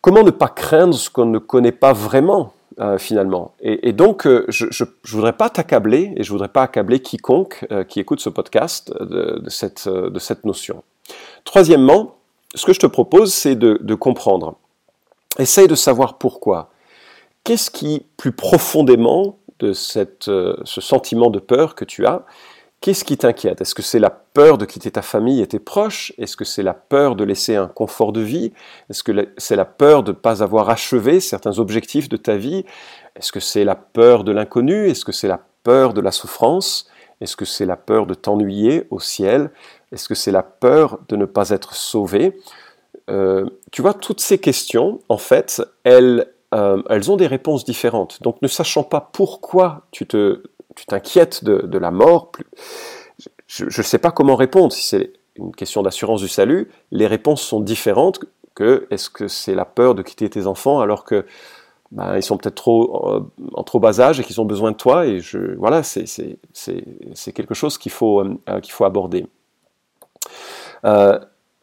Comment 0.01 0.23
ne 0.23 0.31
pas 0.31 0.47
craindre 0.47 0.95
ce 0.95 1.09
qu'on 1.09 1.25
ne 1.25 1.37
connaît 1.37 1.71
pas 1.71 1.93
vraiment 1.93 2.53
finalement? 2.97 3.53
Et, 3.61 3.93
donc, 3.93 4.27
je 4.47 4.65
ne 4.65 5.11
voudrais 5.11 5.33
pas 5.33 5.49
t'accabler, 5.49 6.13
et 6.17 6.23
je 6.23 6.31
voudrais 6.31 6.47
pas 6.47 6.63
accabler 6.63 6.99
quiconque 6.99 7.67
qui 7.87 7.99
écoute 7.99 8.19
ce 8.19 8.29
podcast 8.29 8.91
de, 8.99 9.47
cette, 9.49 10.45
notion. 10.45 10.83
Troisièmement, 11.43 12.15
ce 12.55 12.65
que 12.65 12.73
je 12.73 12.79
te 12.79 12.87
propose, 12.87 13.31
c'est 13.33 13.55
de, 13.55 13.93
comprendre. 13.93 14.55
Essaye 15.37 15.67
de 15.67 15.75
savoir 15.75 16.17
pourquoi. 16.17 16.71
Qu'est-ce 17.43 17.69
qui, 17.71 18.05
plus 18.17 18.31
profondément 18.31 19.37
de 19.61 19.73
euh, 20.27 20.55
ce 20.63 20.81
sentiment 20.81 21.29
de 21.29 21.39
peur 21.39 21.75
que 21.75 21.85
tu 21.85 22.05
as, 22.05 22.25
qu'est-ce 22.81 23.05
qui 23.05 23.17
t'inquiète? 23.17 23.61
Est-ce 23.61 23.75
que 23.75 23.81
c'est 23.81 23.99
la 23.99 24.09
peur 24.09 24.57
de 24.57 24.65
quitter 24.65 24.91
ta 24.91 25.01
famille 25.01 25.41
et 25.41 25.47
tes 25.47 25.59
proches? 25.59 26.13
Est-ce 26.17 26.35
que 26.35 26.45
c'est 26.45 26.63
la 26.63 26.73
peur 26.73 27.15
de 27.15 27.23
laisser 27.23 27.55
un 27.55 27.67
confort 27.67 28.11
de 28.11 28.21
vie? 28.21 28.51
Est-ce 28.89 29.03
que 29.03 29.11
c'est 29.37 29.55
la 29.55 29.65
peur 29.65 30.03
de 30.03 30.11
ne 30.11 30.15
pas 30.17 30.43
avoir 30.43 30.69
achevé 30.69 31.19
certains 31.19 31.59
objectifs 31.59 32.09
de 32.09 32.17
ta 32.17 32.35
vie? 32.35 32.65
Est-ce 33.15 33.31
que 33.31 33.39
c'est 33.39 33.63
la 33.63 33.75
peur 33.75 34.23
de 34.23 34.31
l'inconnu? 34.31 34.89
Est-ce 34.89 35.05
que 35.05 35.11
c'est 35.11 35.27
la 35.27 35.39
peur 35.63 35.93
de 35.93 36.01
la 36.01 36.11
souffrance? 36.11 36.89
Est-ce 37.21 37.35
que 37.35 37.45
c'est 37.45 37.67
la 37.67 37.77
peur 37.77 38.07
de 38.07 38.15
t'ennuyer 38.15 38.87
au 38.89 38.99
ciel? 38.99 39.51
Est-ce 39.91 40.07
que 40.09 40.15
c'est 40.15 40.31
la 40.31 40.43
peur 40.43 40.99
de 41.07 41.15
ne 41.15 41.25
pas 41.25 41.51
être 41.51 41.75
sauvé? 41.75 42.39
Euh, 43.09 43.45
Tu 43.71 43.81
vois, 43.81 43.93
toutes 43.93 44.21
ces 44.21 44.39
questions, 44.39 44.99
en 45.07 45.17
fait, 45.17 45.61
elles, 45.83 46.33
euh, 46.55 46.81
elles 46.89 47.11
ont 47.11 47.17
des 47.17 47.27
réponses 47.27 47.63
différentes. 47.63 48.21
Donc 48.23 48.41
ne 48.41 48.47
sachant 48.47 48.83
pas 48.83 49.09
pourquoi 49.13 49.83
tu 49.91 50.07
te, 50.07 50.41
tu 50.75 50.85
t'inquiètes 50.85 51.43
de, 51.43 51.77
la 51.77 51.91
mort, 51.91 52.31
je 53.47 53.65
ne 53.65 53.83
sais 53.83 53.97
pas 53.97 54.11
comment 54.11 54.35
répondre. 54.35 54.71
Si 54.71 54.87
c'est 54.87 55.13
une 55.35 55.55
question 55.55 55.81
d'assurance 55.81 56.21
du 56.21 56.27
salut, 56.27 56.69
les 56.91 57.07
réponses 57.07 57.41
sont 57.41 57.59
différentes 57.59 58.19
que 58.55 58.87
est-ce 58.91 59.09
que 59.09 59.27
c'est 59.27 59.55
la 59.55 59.65
peur 59.65 59.95
de 59.95 60.01
quitter 60.01 60.29
tes 60.29 60.45
enfants 60.45 60.81
alors 60.81 61.03
que 61.03 61.25
ben, 61.91 62.15
ils 62.15 62.23
sont 62.23 62.37
peut-être 62.37 62.69
euh, 62.69 63.31
en 63.53 63.63
trop 63.63 63.79
bas 63.79 63.99
âge 63.99 64.19
et 64.19 64.23
qu'ils 64.23 64.39
ont 64.39 64.45
besoin 64.45 64.71
de 64.71 64.77
toi 64.77 65.05
et 65.05 65.19
je 65.19 65.55
voilà 65.57 65.83
c'est 65.83 66.05
quelque 67.33 67.53
chose 67.53 67.77
qu'il 67.77 67.91
faut 67.91 68.23
faut 68.69 68.85
aborder. 68.85 69.27
Euh, 70.85 71.19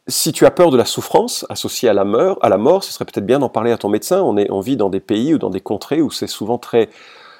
si 0.07 0.31
tu 0.31 0.45
as 0.45 0.51
peur 0.51 0.71
de 0.71 0.77
la 0.77 0.85
souffrance 0.85 1.45
associée 1.49 1.89
à 1.89 1.93
la 1.93 2.03
mort, 2.05 2.37
à 2.41 2.49
la 2.49 2.57
mort 2.57 2.83
ce 2.83 2.91
serait 2.91 3.05
peut-être 3.05 3.25
bien 3.25 3.39
d'en 3.39 3.49
parler 3.49 3.71
à 3.71 3.77
ton 3.77 3.89
médecin. 3.89 4.21
On, 4.21 4.37
est, 4.37 4.49
on 4.51 4.59
vit 4.59 4.77
dans 4.77 4.89
des 4.89 4.99
pays 4.99 5.33
ou 5.33 5.37
dans 5.37 5.49
des 5.51 5.61
contrées 5.61 6.01
où 6.01 6.09
c'est 6.09 6.27
souvent 6.27 6.57
très 6.57 6.89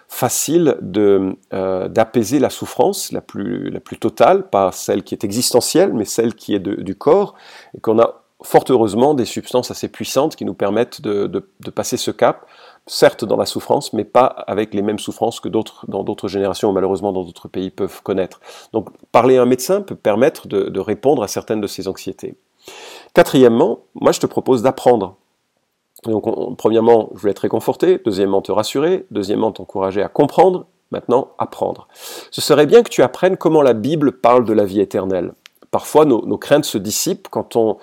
facile 0.09 0.75
de, 0.81 1.37
euh, 1.53 1.87
d'apaiser 1.87 2.39
la 2.39 2.49
souffrance 2.49 3.13
la 3.13 3.21
plus, 3.21 3.69
la 3.69 3.79
plus 3.79 3.97
totale, 3.97 4.49
pas 4.49 4.71
celle 4.73 5.03
qui 5.03 5.15
est 5.15 5.23
existentielle, 5.23 5.93
mais 5.93 6.03
celle 6.03 6.35
qui 6.35 6.53
est 6.53 6.59
du 6.59 6.95
corps, 6.95 7.35
et 7.77 7.79
qu'on 7.79 7.99
a 7.99 8.23
fort 8.41 8.65
heureusement 8.69 9.13
des 9.13 9.25
substances 9.25 9.71
assez 9.71 9.87
puissantes 9.87 10.35
qui 10.35 10.45
nous 10.45 10.53
permettent 10.53 11.01
de, 11.01 11.27
de 11.27 11.69
passer 11.71 11.97
ce 11.97 12.11
cap 12.11 12.47
certes 12.89 13.23
dans 13.23 13.37
la 13.37 13.45
souffrance, 13.45 13.93
mais 13.93 14.03
pas 14.03 14.25
avec 14.25 14.73
les 14.73 14.81
mêmes 14.81 14.99
souffrances 14.99 15.39
que 15.39 15.47
d'autres 15.47 15.85
dans 15.87 16.03
d'autres 16.03 16.27
générations, 16.27 16.69
ou 16.69 16.71
malheureusement 16.73 17.13
dans 17.13 17.23
d'autres 17.23 17.47
pays 17.47 17.69
peuvent 17.69 18.01
connaître. 18.01 18.41
Donc 18.73 18.89
parler 19.11 19.37
à 19.37 19.43
un 19.43 19.45
médecin 19.45 19.81
peut 19.81 19.95
permettre 19.95 20.47
de, 20.47 20.79
répondre 20.79 21.23
à 21.23 21.27
certaines 21.27 21.61
de 21.61 21.67
ces 21.67 21.87
anxiétés. 21.87 22.35
Quatrièmement, 23.13 23.79
moi 23.95 24.11
je 24.11 24.19
te 24.19 24.25
propose 24.25 24.63
d'apprendre. 24.63 25.15
Donc 26.03 26.57
premièrement, 26.57 27.09
je 27.15 27.19
voulais 27.19 27.33
te 27.33 27.41
réconforter, 27.41 27.99
deuxièmement 28.03 28.41
te 28.41 28.51
rassurer, 28.51 29.05
deuxièmement 29.11 29.51
t'encourager 29.51 30.01
à 30.01 30.07
comprendre, 30.07 30.65
maintenant 30.91 31.29
apprendre. 31.37 31.87
Ce 32.31 32.41
serait 32.41 32.65
bien 32.65 32.83
que 32.83 32.89
tu 32.89 33.03
apprennes 33.03 33.37
comment 33.37 33.61
la 33.61 33.73
Bible 33.73 34.13
parle 34.13 34.45
de 34.45 34.53
la 34.53 34.65
vie 34.65 34.79
éternelle. 34.79 35.33
Parfois, 35.71 36.05
nos, 36.05 36.25
nos 36.25 36.37
craintes 36.37 36.65
se 36.65 36.77
dissipent 36.77 37.27
quand 37.29 37.55
on, 37.55 37.77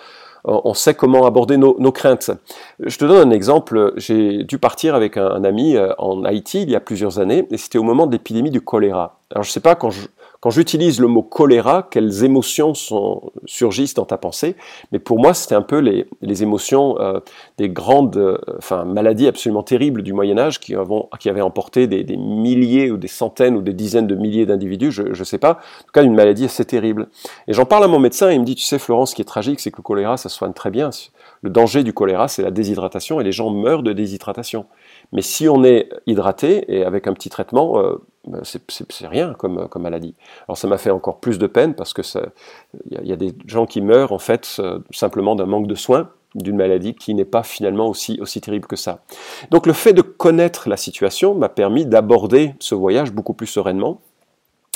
on 0.46 0.74
sait 0.74 0.94
comment 0.94 1.26
aborder 1.26 1.56
nos, 1.56 1.92
craintes. 1.92 2.30
Je 2.78 2.96
te 2.96 3.04
donne 3.04 3.28
un 3.28 3.32
exemple. 3.32 3.92
J'ai 3.96 4.44
dû 4.44 4.58
partir 4.58 4.94
avec 4.94 5.16
un, 5.16 5.42
ami 5.42 5.76
euh, 5.76 5.92
en 5.98 6.24
Haïti 6.24 6.62
il 6.62 6.70
y 6.70 6.76
a 6.76 6.80
plusieurs 6.80 7.18
années, 7.18 7.46
et 7.50 7.56
c'était 7.56 7.78
au 7.78 7.82
moment 7.82 8.06
de 8.06 8.12
l'épidémie 8.12 8.50
du 8.50 8.60
choléra. 8.60 9.18
Alors 9.32 9.42
je 9.42 9.50
ne 9.50 9.52
sais 9.52 9.60
pas 9.60 9.74
quand 9.74 9.90
je, 9.90 10.06
quand 10.46 10.50
j'utilise 10.50 11.00
le 11.00 11.08
mot 11.08 11.24
choléra, 11.24 11.88
quelles 11.90 12.22
émotions 12.22 12.72
sont, 12.72 13.32
surgissent 13.46 13.94
dans 13.94 14.04
ta 14.04 14.16
pensée? 14.16 14.54
Mais 14.92 15.00
pour 15.00 15.18
moi, 15.18 15.34
c'était 15.34 15.56
un 15.56 15.62
peu 15.62 15.78
les, 15.80 16.06
les 16.22 16.44
émotions 16.44 17.00
euh, 17.00 17.18
des 17.58 17.68
grandes 17.68 18.16
euh, 18.16 18.38
enfin, 18.56 18.84
maladies 18.84 19.26
absolument 19.26 19.64
terribles 19.64 20.04
du 20.04 20.12
Moyen 20.12 20.38
Âge 20.38 20.60
qui, 20.60 20.76
avons, 20.76 21.08
qui 21.18 21.28
avaient 21.28 21.40
emporté 21.40 21.88
des, 21.88 22.04
des, 22.04 22.16
milliers 22.16 22.92
ou 22.92 22.96
des 22.96 23.08
centaines 23.08 23.56
ou 23.56 23.60
des 23.60 23.72
dizaines 23.72 24.06
de 24.06 24.14
milliers 24.14 24.46
d'individus, 24.46 24.92
je 24.92 25.02
ne 25.08 25.24
sais 25.24 25.38
pas. 25.38 25.50
En 25.50 25.84
tout 25.86 25.92
cas, 25.92 26.04
une 26.04 26.14
maladie 26.14 26.44
assez 26.44 26.64
terrible. 26.64 27.08
Et 27.48 27.52
j'en 27.52 27.64
parle 27.64 27.82
à 27.82 27.88
mon 27.88 27.98
médecin 27.98 28.30
et 28.30 28.34
il 28.34 28.40
me 28.40 28.46
dit, 28.46 28.54
tu 28.54 28.62
sais 28.62 28.78
Florence, 28.78 29.10
ce 29.10 29.14
qui 29.16 29.22
est 29.22 29.24
tragique, 29.24 29.58
c'est 29.58 29.72
que 29.72 29.78
le 29.78 29.82
choléra, 29.82 30.16
ça 30.16 30.28
soigne 30.28 30.52
très 30.52 30.70
bien. 30.70 30.90
Le 31.42 31.50
danger 31.50 31.82
du 31.82 31.92
choléra, 31.92 32.28
c'est 32.28 32.42
la 32.42 32.50
déshydratation 32.50 33.20
et 33.20 33.24
les 33.24 33.32
gens 33.32 33.50
meurent 33.50 33.82
de 33.82 33.92
déshydratation. 33.92 34.66
Mais 35.12 35.22
si 35.22 35.48
on 35.48 35.64
est 35.64 35.88
hydraté 36.06 36.64
et 36.74 36.84
avec 36.84 37.06
un 37.06 37.12
petit 37.12 37.28
traitement, 37.28 37.78
euh, 37.78 37.96
ben, 38.26 38.42
c'est 38.44 39.06
rien 39.06 39.34
comme, 39.34 39.68
maladie. 39.76 40.14
Alors 40.48 40.58
ça 40.58 40.66
m'a 40.66 40.78
fait 40.78 40.90
encore 40.90 41.20
plus 41.20 41.38
de 41.38 41.46
peine 41.46 41.74
parce 41.74 41.92
que 41.92 42.02
il 42.90 43.06
y, 43.06 43.12
a 43.12 43.16
des 43.16 43.34
gens 43.46 43.66
qui 43.66 43.80
meurent 43.80 44.12
en 44.12 44.18
fait 44.18 44.56
euh, 44.58 44.80
simplement 44.90 45.36
d'un 45.36 45.46
manque 45.46 45.68
de 45.68 45.74
soins 45.74 46.10
d'une 46.34 46.56
maladie 46.56 46.94
qui 46.94 47.14
n'est 47.14 47.24
pas 47.24 47.42
finalement 47.42 47.88
aussi, 47.88 48.18
aussi 48.20 48.40
terrible 48.40 48.66
que 48.66 48.76
ça. 48.76 49.00
Donc 49.50 49.66
le 49.66 49.72
fait 49.72 49.92
de 49.92 50.02
connaître 50.02 50.68
la 50.68 50.76
situation 50.76 51.34
m'a 51.34 51.48
permis 51.48 51.86
d'aborder 51.86 52.54
ce 52.58 52.74
voyage 52.74 53.12
beaucoup 53.12 53.32
plus 53.32 53.46
sereinement 53.46 54.00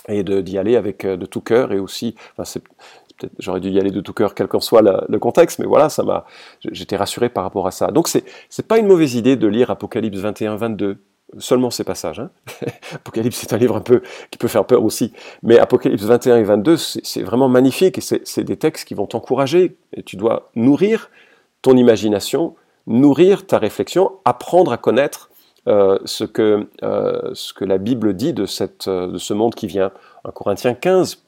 et 0.09 0.23
d'y 0.23 0.59
aller 0.59 0.77
avec 0.77 1.05
euh, 1.05 1.17
de 1.17 1.27
tout 1.27 1.41
cœur 1.41 1.73
et 1.73 1.79
aussi, 1.79 2.15
j'aurais 3.39 3.61
dû 3.61 3.71
y 3.71 3.79
aller 3.79 3.91
de 3.91 4.01
tout 4.01 4.13
cœur 4.13 4.35
quel 4.35 4.49
qu'en 4.49 4.61
soit 4.61 4.83
le 4.83 5.19
contexte, 5.19 5.59
mais 5.59 5.67
voilà, 5.67 5.89
ça 5.89 6.03
m'a, 6.03 6.25
j'étais 6.71 6.97
rassuré 6.97 7.29
par 7.29 7.45
rapport 7.45 7.67
à 7.67 7.71
ça. 7.71 7.89
Donc 7.89 8.09
c'est, 8.09 8.25
c'est 8.49 8.67
pas 8.67 8.79
une 8.79 8.87
mauvaise 8.87 9.15
idée 9.15 9.37
de 9.37 9.47
lire 9.47 9.71
Apocalypse 9.71 10.19
21, 10.19 10.57
22, 10.57 10.99
seulement 11.39 11.71
ces 11.71 11.85
passages. 11.85 12.21
Hein. 12.21 12.31
Apocalypse, 12.95 13.37
c'est 13.37 13.53
un 13.53 13.59
livre 13.59 13.77
un 13.77 13.81
peu 13.81 14.03
qui 14.31 14.39
peut 14.39 14.49
faire 14.49 14.65
peur 14.65 14.85
aussi. 14.85 15.13
Mais 15.43 15.59
Apocalypse 15.59 16.03
21 16.03 16.39
et 16.39 16.43
22, 16.43 16.77
c'est 16.77 17.23
vraiment 17.23 17.49
magnifique 17.49 17.99
et 17.99 18.01
c'est 18.01 18.45
des 18.45 18.57
textes 18.57 18.87
qui 18.87 18.95
vont 18.95 19.07
t'encourager. 19.07 19.77
Et 19.95 20.03
tu 20.03 20.17
dois 20.17 20.51
nourrir 20.55 21.11
ton 21.63 21.77
imagination, 21.77 22.57
nourrir 22.87 23.47
ta 23.47 23.59
réflexion, 23.59 24.13
apprendre 24.25 24.73
à 24.73 24.77
connaître 24.77 25.31
euh, 25.69 25.99
ce, 26.07 26.25
que, 26.25 26.69
euh, 26.83 27.31
ce 27.35 27.53
que 27.53 27.65
la 27.65 27.79
Bible 27.79 28.15
dit 28.15 28.33
de, 28.33 28.47
cette, 28.47 28.89
euh, 28.89 29.09
de 29.09 29.19
ce 29.19 29.35
monde 29.35 29.55
qui 29.55 29.67
vient. 29.67 29.93
Un 30.25 30.31
Corinthiens 30.31 30.75
15, 30.75 31.23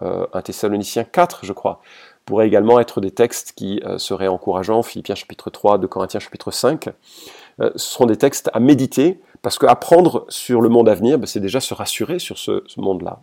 un 0.00 0.42
Thessaloniciens 0.42 1.04
4, 1.04 1.44
je 1.44 1.52
crois, 1.52 1.80
pourrait 2.24 2.46
également 2.46 2.80
être 2.80 3.00
des 3.00 3.10
textes 3.10 3.52
qui 3.52 3.80
seraient 3.98 4.28
encourageants. 4.28 4.82
Philippiens 4.82 5.14
chapitre 5.14 5.50
3, 5.50 5.78
de 5.78 5.86
Corinthiens 5.86 6.20
chapitre 6.20 6.50
5. 6.50 6.88
ce 7.58 7.70
seront 7.76 8.06
des 8.06 8.16
textes 8.16 8.50
à 8.52 8.60
méditer 8.60 9.20
parce 9.42 9.58
qu'apprendre 9.58 10.24
sur 10.28 10.60
le 10.60 10.68
monde 10.68 10.88
à 10.88 10.94
venir, 10.94 11.18
ben, 11.18 11.26
c'est 11.26 11.40
déjà 11.40 11.60
se 11.60 11.74
rassurer 11.74 12.18
sur 12.18 12.38
ce, 12.38 12.62
monde-là. 12.76 13.20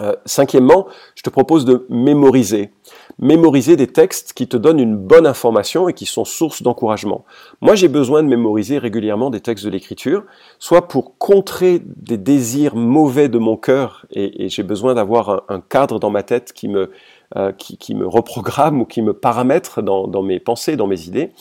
Euh, 0.00 0.14
cinquièmement, 0.24 0.86
je 1.14 1.22
te 1.22 1.30
propose 1.30 1.64
de 1.64 1.86
mémoriser. 1.90 2.70
Mémoriser 3.18 3.76
des 3.76 3.86
textes 3.86 4.32
qui 4.32 4.48
te 4.48 4.56
donnent 4.56 4.80
une 4.80 4.96
bonne 4.96 5.26
information 5.26 5.88
et 5.88 5.92
qui 5.92 6.06
sont 6.06 6.24
source 6.24 6.62
d'encouragement. 6.62 7.24
Moi, 7.60 7.74
j'ai 7.74 7.88
besoin 7.88 8.22
de 8.22 8.28
mémoriser 8.28 8.78
régulièrement 8.78 9.28
des 9.28 9.40
textes 9.40 9.64
de 9.64 9.70
l'Écriture, 9.70 10.24
soit 10.58 10.88
pour 10.88 11.18
contrer 11.18 11.82
des 11.84 12.16
désirs 12.16 12.76
mauvais 12.76 13.28
de 13.28 13.38
mon 13.38 13.56
cœur, 13.56 14.06
et, 14.10 14.48
j'ai 14.48 14.62
besoin 14.62 14.94
d'avoir 14.94 15.42
un, 15.48 15.60
cadre 15.60 16.00
dans 16.00 16.10
ma 16.10 16.22
tête 16.22 16.52
qui 16.52 16.68
me, 16.68 16.90
euh, 17.36 17.52
qui, 17.52 17.94
me 17.94 18.06
reprogramme 18.06 18.80
ou 18.80 18.84
qui 18.86 19.02
me 19.02 19.12
paramètre 19.12 19.82
dans, 19.82 20.22
mes 20.22 20.40
pensées, 20.40 20.76
dans 20.76 20.86
mes 20.86 21.02
idées, 21.02 21.32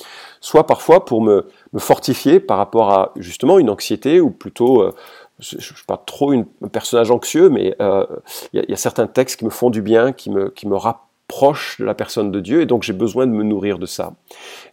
soit 0.42 0.68
parfois 0.68 1.06
pour 1.06 1.22
me, 1.22 1.48
me 1.74 1.80
fortifier 1.80 2.40
par 2.40 2.58
rapport 2.58 2.92
à 2.92 3.14
justement 3.16 3.58
une 3.58 3.70
anxiété 3.70 4.20
ou 4.20 4.30
plutôt, 4.30 4.82
euh, 4.82 4.94
je 5.40 5.58
ne 5.58 5.62
suis 5.62 5.86
pas 5.88 5.98
trop 5.98 6.34
une, 6.34 6.46
un 6.64 6.68
personnage 6.68 7.12
anxieux, 7.12 7.50
mais 7.50 7.76
euh, 7.82 8.06
il 8.54 8.66
y, 8.68 8.74
a 8.74 8.78
certains 8.78 9.08
textes 9.08 9.40
qui 9.40 9.46
me 9.46 9.50
font 9.50 9.70
du 9.70 9.82
bien, 9.82 10.12
qui 10.12 10.30
me, 10.30 10.50
qui 10.50 10.68
me 10.68 10.76
rapprochent 10.76 11.80
de 11.80 11.86
la 11.86 11.94
personne 11.94 12.32
de 12.32 12.40
Dieu, 12.40 12.62
et 12.62 12.66
donc 12.66 12.84
j'ai 12.84 12.94
besoin 12.94 13.26
de 13.26 13.32
me 13.32 13.44
nourrir 13.44 13.80
de 13.80 13.86
ça. 13.86 14.14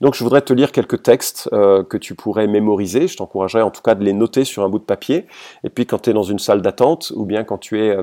Donc 0.01 0.15
je 0.15 0.25
voudrais 0.25 0.43
te 0.43 0.53
lire 0.53 0.73
quelques 0.73 1.03
textes 1.03 1.49
euh, 1.53 1.85
que 1.85 1.97
tu 1.97 2.15
pourrais 2.15 2.47
mémoriser, 2.47 3.07
je 3.07 3.17
t'encouragerais 3.17 3.63
en 3.63 3.71
tout 3.71 3.83
cas 3.83 3.95
de 3.95 4.05
les 4.05 4.13
noter 4.13 4.45
sur 4.45 4.65
un 4.65 4.69
bout 4.69 4.79
de 4.79 4.85
papier, 4.85 5.27
et 5.63 5.71
puis 5.71 5.87
quand 5.87 6.03
tu 6.03 6.11
es 6.11 6.13
dans 6.13 6.25
une 6.25 6.39
salle 6.39 6.63
d'attente, 6.63 7.13
ou 7.15 7.25
bien 7.25 7.45
quand 7.45 7.59
tu 7.59 7.81
es 7.81 7.97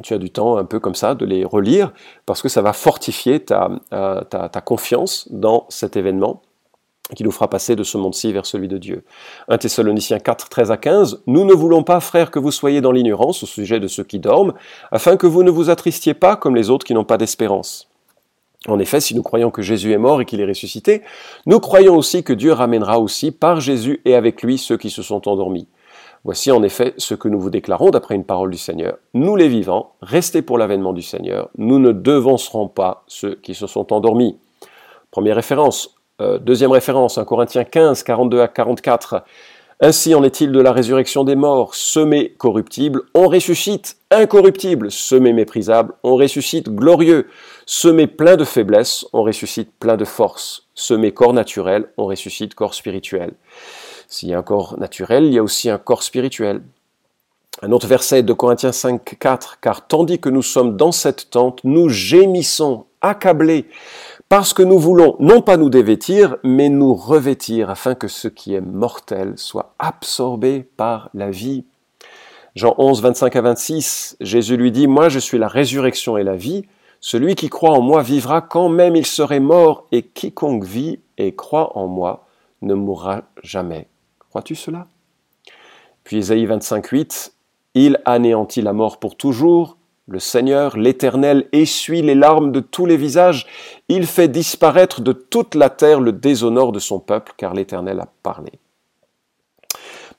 tu 0.00 0.14
as 0.14 0.18
du 0.18 0.30
temps 0.30 0.56
un 0.58 0.64
peu 0.64 0.78
comme 0.78 0.94
ça 0.94 1.16
de 1.16 1.26
les 1.26 1.44
relire 1.44 1.92
parce 2.24 2.40
que 2.40 2.48
ça 2.48 2.62
va 2.62 2.72
fortifier 2.72 3.40
ta, 3.40 3.68
ta 3.90 4.60
confiance 4.60 5.26
dans 5.32 5.66
cet 5.70 5.96
événement 5.96 6.40
qui 7.14 7.24
nous 7.24 7.30
fera 7.30 7.48
passer 7.48 7.76
de 7.76 7.82
ce 7.82 7.96
monde-ci 7.96 8.32
vers 8.32 8.46
celui 8.46 8.68
de 8.68 8.78
Dieu. 8.78 9.04
1 9.48 9.58
Thessaloniciens 9.58 10.18
4, 10.18 10.48
13 10.48 10.70
à 10.70 10.76
15, 10.76 11.22
Nous 11.26 11.44
ne 11.44 11.54
voulons 11.54 11.82
pas, 11.82 12.00
frères, 12.00 12.30
que 12.30 12.38
vous 12.38 12.50
soyez 12.50 12.80
dans 12.80 12.92
l'ignorance 12.92 13.42
au 13.42 13.46
sujet 13.46 13.80
de 13.80 13.88
ceux 13.88 14.04
qui 14.04 14.18
dorment, 14.18 14.54
afin 14.92 15.16
que 15.16 15.26
vous 15.26 15.42
ne 15.42 15.50
vous 15.50 15.70
attristiez 15.70 16.14
pas 16.14 16.36
comme 16.36 16.56
les 16.56 16.70
autres 16.70 16.86
qui 16.86 16.94
n'ont 16.94 17.04
pas 17.04 17.18
d'espérance. 17.18 17.88
En 18.66 18.78
effet, 18.78 19.00
si 19.00 19.14
nous 19.14 19.22
croyons 19.22 19.50
que 19.50 19.62
Jésus 19.62 19.92
est 19.92 19.98
mort 19.98 20.20
et 20.20 20.24
qu'il 20.24 20.40
est 20.40 20.46
ressuscité, 20.46 21.02
nous 21.46 21.60
croyons 21.60 21.96
aussi 21.96 22.24
que 22.24 22.32
Dieu 22.32 22.52
ramènera 22.52 22.98
aussi 22.98 23.30
par 23.30 23.60
Jésus 23.60 24.00
et 24.04 24.14
avec 24.14 24.42
lui 24.42 24.58
ceux 24.58 24.76
qui 24.76 24.90
se 24.90 25.02
sont 25.02 25.28
endormis. 25.28 25.68
Voici 26.24 26.50
en 26.50 26.62
effet 26.64 26.94
ce 26.98 27.14
que 27.14 27.28
nous 27.28 27.40
vous 27.40 27.50
déclarons 27.50 27.90
d'après 27.90 28.16
une 28.16 28.24
parole 28.24 28.50
du 28.50 28.58
Seigneur. 28.58 28.98
Nous 29.14 29.36
les 29.36 29.48
vivants, 29.48 29.92
restez 30.02 30.42
pour 30.42 30.58
l'avènement 30.58 30.92
du 30.92 31.02
Seigneur, 31.02 31.48
nous 31.56 31.78
ne 31.78 31.92
devancerons 31.92 32.68
pas 32.68 33.04
ceux 33.06 33.36
qui 33.36 33.54
se 33.54 33.68
sont 33.68 33.92
endormis. 33.92 34.36
Première 35.12 35.36
référence, 35.36 35.97
euh, 36.20 36.38
deuxième 36.38 36.72
référence, 36.72 37.16
1 37.18 37.24
Corinthiens 37.24 37.64
15, 37.64 38.02
42 38.02 38.40
à 38.40 38.48
44. 38.48 39.24
Ainsi 39.80 40.12
en 40.16 40.24
est-il 40.24 40.50
de 40.50 40.60
la 40.60 40.72
résurrection 40.72 41.22
des 41.22 41.36
morts, 41.36 41.76
semé 41.76 42.34
corruptible, 42.36 43.02
on 43.14 43.28
ressuscite 43.28 43.96
incorruptible, 44.10 44.90
semé 44.90 45.32
méprisable, 45.32 45.94
on 46.02 46.16
ressuscite 46.16 46.68
glorieux, 46.68 47.28
semé 47.64 48.08
plein 48.08 48.34
de 48.34 48.42
faiblesse, 48.42 49.06
on 49.12 49.22
ressuscite 49.22 49.70
plein 49.78 49.96
de 49.96 50.04
force, 50.04 50.66
semé 50.74 51.12
corps 51.12 51.32
naturel, 51.32 51.90
on 51.96 52.06
ressuscite 52.06 52.56
corps 52.56 52.74
spirituel. 52.74 53.34
S'il 54.08 54.30
y 54.30 54.34
a 54.34 54.38
un 54.38 54.42
corps 54.42 54.76
naturel, 54.80 55.26
il 55.26 55.34
y 55.34 55.38
a 55.38 55.44
aussi 55.44 55.70
un 55.70 55.78
corps 55.78 56.02
spirituel. 56.02 56.62
Un 57.62 57.70
autre 57.70 57.86
verset 57.86 58.24
de 58.24 58.32
Corinthiens 58.32 58.72
5, 58.72 59.16
4, 59.20 59.60
car 59.60 59.86
tandis 59.86 60.18
que 60.18 60.28
nous 60.28 60.42
sommes 60.42 60.76
dans 60.76 60.92
cette 60.92 61.30
tente, 61.30 61.60
nous 61.62 61.88
gémissons, 61.88 62.86
accablés, 63.00 63.66
parce 64.28 64.52
que 64.52 64.62
nous 64.62 64.78
voulons 64.78 65.16
non 65.20 65.40
pas 65.40 65.56
nous 65.56 65.70
dévêtir, 65.70 66.36
mais 66.42 66.68
nous 66.68 66.94
revêtir, 66.94 67.70
afin 67.70 67.94
que 67.94 68.08
ce 68.08 68.28
qui 68.28 68.54
est 68.54 68.60
mortel 68.60 69.32
soit 69.36 69.74
absorbé 69.78 70.68
par 70.76 71.08
la 71.14 71.30
vie. 71.30 71.64
Jean 72.54 72.74
11, 72.76 73.00
25 73.00 73.36
à 73.36 73.40
26, 73.40 74.16
Jésus 74.20 74.56
lui 74.56 74.70
dit, 74.70 74.86
Moi 74.86 75.08
je 75.08 75.18
suis 75.18 75.38
la 75.38 75.48
résurrection 75.48 76.18
et 76.18 76.24
la 76.24 76.36
vie, 76.36 76.66
celui 77.00 77.36
qui 77.36 77.48
croit 77.48 77.70
en 77.70 77.80
moi 77.80 78.02
vivra 78.02 78.42
quand 78.42 78.68
même 78.68 78.96
il 78.96 79.06
serait 79.06 79.40
mort, 79.40 79.86
et 79.92 80.02
quiconque 80.02 80.64
vit 80.64 81.00
et 81.16 81.34
croit 81.34 81.78
en 81.78 81.86
moi 81.86 82.26
ne 82.60 82.74
mourra 82.74 83.22
jamais. 83.42 83.88
Crois-tu 84.28 84.54
cela? 84.54 84.88
Puis 86.04 86.18
Isaïe 86.18 86.44
25, 86.44 86.86
8, 86.86 87.32
Il 87.74 88.00
anéantit 88.04 88.60
la 88.60 88.74
mort 88.74 88.98
pour 88.98 89.16
toujours, 89.16 89.77
le 90.08 90.18
Seigneur, 90.18 90.76
l'Éternel, 90.76 91.46
essuie 91.52 92.02
les 92.02 92.14
larmes 92.14 92.50
de 92.50 92.60
tous 92.60 92.86
les 92.86 92.96
visages. 92.96 93.46
Il 93.88 94.06
fait 94.06 94.28
disparaître 94.28 95.02
de 95.02 95.12
toute 95.12 95.54
la 95.54 95.68
terre 95.68 96.00
le 96.00 96.12
déshonneur 96.12 96.72
de 96.72 96.78
son 96.78 96.98
peuple, 96.98 97.34
car 97.36 97.52
l'Éternel 97.52 98.00
a 98.00 98.08
parlé. 98.22 98.52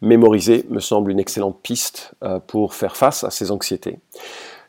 Mémoriser 0.02 0.66
me 0.70 0.80
semble 0.80 1.12
une 1.12 1.20
excellente 1.20 1.60
piste 1.62 2.14
euh, 2.24 2.40
pour 2.40 2.76
faire 2.76 2.96
face 2.96 3.24
à 3.24 3.32
ces 3.32 3.52
anxiétés. 3.52 4.00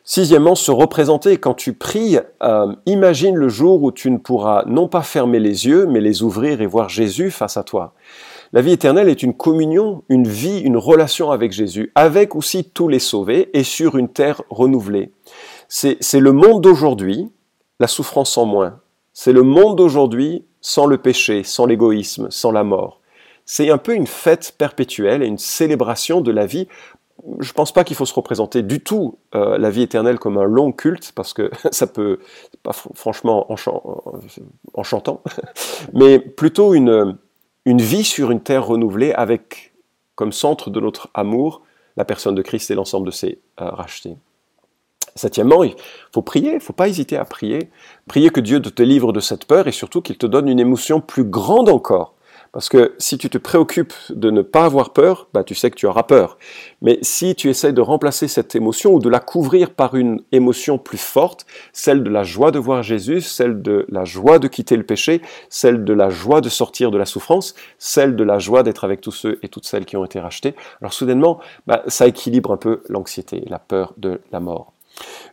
Sixièmement, 0.03 0.55
se 0.55 0.71
représenter 0.71 1.37
quand 1.37 1.53
tu 1.53 1.73
pries, 1.73 2.17
euh, 2.41 2.75
imagine 2.87 3.35
le 3.35 3.47
jour 3.47 3.83
où 3.83 3.91
tu 3.91 4.09
ne 4.09 4.17
pourras 4.17 4.63
non 4.65 4.87
pas 4.87 5.03
fermer 5.03 5.39
les 5.39 5.67
yeux, 5.67 5.85
mais 5.85 6.01
les 6.01 6.23
ouvrir 6.23 6.61
et 6.61 6.65
voir 6.65 6.89
Jésus 6.89 7.29
face 7.29 7.55
à 7.55 7.63
toi. 7.63 7.93
La 8.53 8.61
vie 8.61 8.73
éternelle 8.73 9.07
est 9.07 9.23
une 9.23 9.33
communion, 9.33 10.03
une 10.09 10.27
vie, 10.27 10.59
une 10.59 10.75
relation 10.75 11.31
avec 11.31 11.53
Jésus, 11.53 11.91
avec 11.95 12.35
aussi 12.35 12.65
tous 12.65 12.89
les 12.89 12.99
sauvés 12.99 13.49
et 13.53 13.63
sur 13.63 13.97
une 13.97 14.09
terre 14.09 14.41
renouvelée. 14.49 15.13
C'est 15.69 16.19
le 16.19 16.33
monde 16.33 16.61
d'aujourd'hui, 16.61 17.31
la 17.79 17.87
souffrance 17.87 18.37
en 18.37 18.45
moins. 18.45 18.81
C'est 19.13 19.31
le 19.31 19.43
monde 19.43 19.77
d'aujourd'hui 19.77 20.43
sans 20.59 20.85
le 20.85 20.97
péché, 20.97 21.43
sans 21.43 21.65
l'égoïsme, 21.65 22.29
sans 22.29 22.51
la 22.51 22.65
mort. 22.65 22.99
C'est 23.45 23.69
un 23.69 23.77
peu 23.77 23.95
une 23.95 24.07
fête 24.07 24.53
perpétuelle 24.57 25.23
et 25.23 25.27
une 25.27 25.37
célébration 25.37 26.19
de 26.19 26.31
la 26.31 26.45
vie. 26.45 26.67
Je 27.39 27.49
ne 27.49 27.53
pense 27.53 27.71
pas 27.71 27.85
qu'il 27.85 27.95
faut 27.95 28.05
se 28.05 28.13
représenter 28.13 28.63
du 28.63 28.81
tout 28.81 29.17
euh, 29.33 29.57
la 29.57 29.69
vie 29.69 29.83
éternelle 29.83 30.19
comme 30.19 30.37
un 30.37 30.43
long 30.43 30.73
culte, 30.73 31.13
parce 31.15 31.33
que 31.33 31.49
ça 31.71 31.87
peut, 31.87 32.19
pas 32.63 32.73
franchement 32.73 33.47
enchantant, 34.73 35.23
mais 35.93 36.19
plutôt 36.19 36.73
une, 36.73 37.17
une 37.65 37.81
vie 37.81 38.03
sur 38.03 38.31
une 38.31 38.41
terre 38.41 38.65
renouvelée 38.65 39.13
avec 39.13 39.73
comme 40.15 40.31
centre 40.31 40.69
de 40.69 40.79
notre 40.79 41.09
amour 41.13 41.61
la 41.97 42.05
personne 42.05 42.35
de 42.35 42.41
Christ 42.41 42.71
et 42.71 42.75
l'ensemble 42.75 43.05
de 43.05 43.11
ses 43.11 43.39
rachetés. 43.57 44.17
Septièmement, 45.15 45.63
il 45.63 45.75
faut 46.13 46.21
prier, 46.21 46.51
il 46.51 46.55
ne 46.55 46.59
faut 46.59 46.73
pas 46.73 46.87
hésiter 46.87 47.17
à 47.17 47.25
prier. 47.25 47.69
Prier 48.07 48.29
que 48.29 48.39
Dieu 48.39 48.61
te 48.61 48.83
livre 48.83 49.11
de 49.11 49.19
cette 49.19 49.45
peur 49.45 49.67
et 49.67 49.71
surtout 49.71 50.01
qu'il 50.01 50.17
te 50.17 50.25
donne 50.25 50.47
une 50.47 50.59
émotion 50.59 51.01
plus 51.01 51.25
grande 51.25 51.69
encore. 51.69 52.15
Parce 52.51 52.67
que 52.67 52.95
si 52.97 53.17
tu 53.17 53.29
te 53.29 53.37
préoccupes 53.37 53.93
de 54.09 54.29
ne 54.29 54.41
pas 54.41 54.65
avoir 54.65 54.91
peur, 54.91 55.29
bah, 55.33 55.43
tu 55.43 55.55
sais 55.55 55.71
que 55.71 55.77
tu 55.77 55.85
auras 55.85 56.03
peur. 56.03 56.37
Mais 56.81 56.99
si 57.01 57.33
tu 57.33 57.49
essaies 57.49 57.71
de 57.71 57.79
remplacer 57.79 58.27
cette 58.27 58.55
émotion 58.55 58.93
ou 58.93 58.99
de 58.99 59.07
la 59.07 59.21
couvrir 59.21 59.73
par 59.73 59.95
une 59.95 60.21
émotion 60.33 60.77
plus 60.77 60.97
forte, 60.97 61.45
celle 61.71 62.03
de 62.03 62.09
la 62.09 62.23
joie 62.23 62.51
de 62.51 62.59
voir 62.59 62.83
Jésus, 62.83 63.21
celle 63.21 63.61
de 63.61 63.85
la 63.89 64.03
joie 64.03 64.37
de 64.37 64.49
quitter 64.49 64.75
le 64.75 64.83
péché, 64.83 65.21
celle 65.49 65.85
de 65.85 65.93
la 65.93 66.09
joie 66.09 66.41
de 66.41 66.49
sortir 66.49 66.91
de 66.91 66.97
la 66.97 67.05
souffrance, 67.05 67.55
celle 67.77 68.17
de 68.17 68.23
la 68.23 68.37
joie 68.37 68.63
d'être 68.63 68.83
avec 68.83 68.99
tous 68.99 69.11
ceux 69.11 69.39
et 69.43 69.47
toutes 69.47 69.65
celles 69.65 69.85
qui 69.85 69.95
ont 69.95 70.03
été 70.03 70.19
rachetés, 70.19 70.53
alors 70.81 70.91
soudainement, 70.91 71.39
bah, 71.67 71.83
ça 71.87 72.05
équilibre 72.05 72.51
un 72.51 72.57
peu 72.57 72.83
l'anxiété, 72.89 73.45
la 73.47 73.59
peur 73.59 73.93
de 73.95 74.19
la 74.33 74.41
mort. 74.41 74.73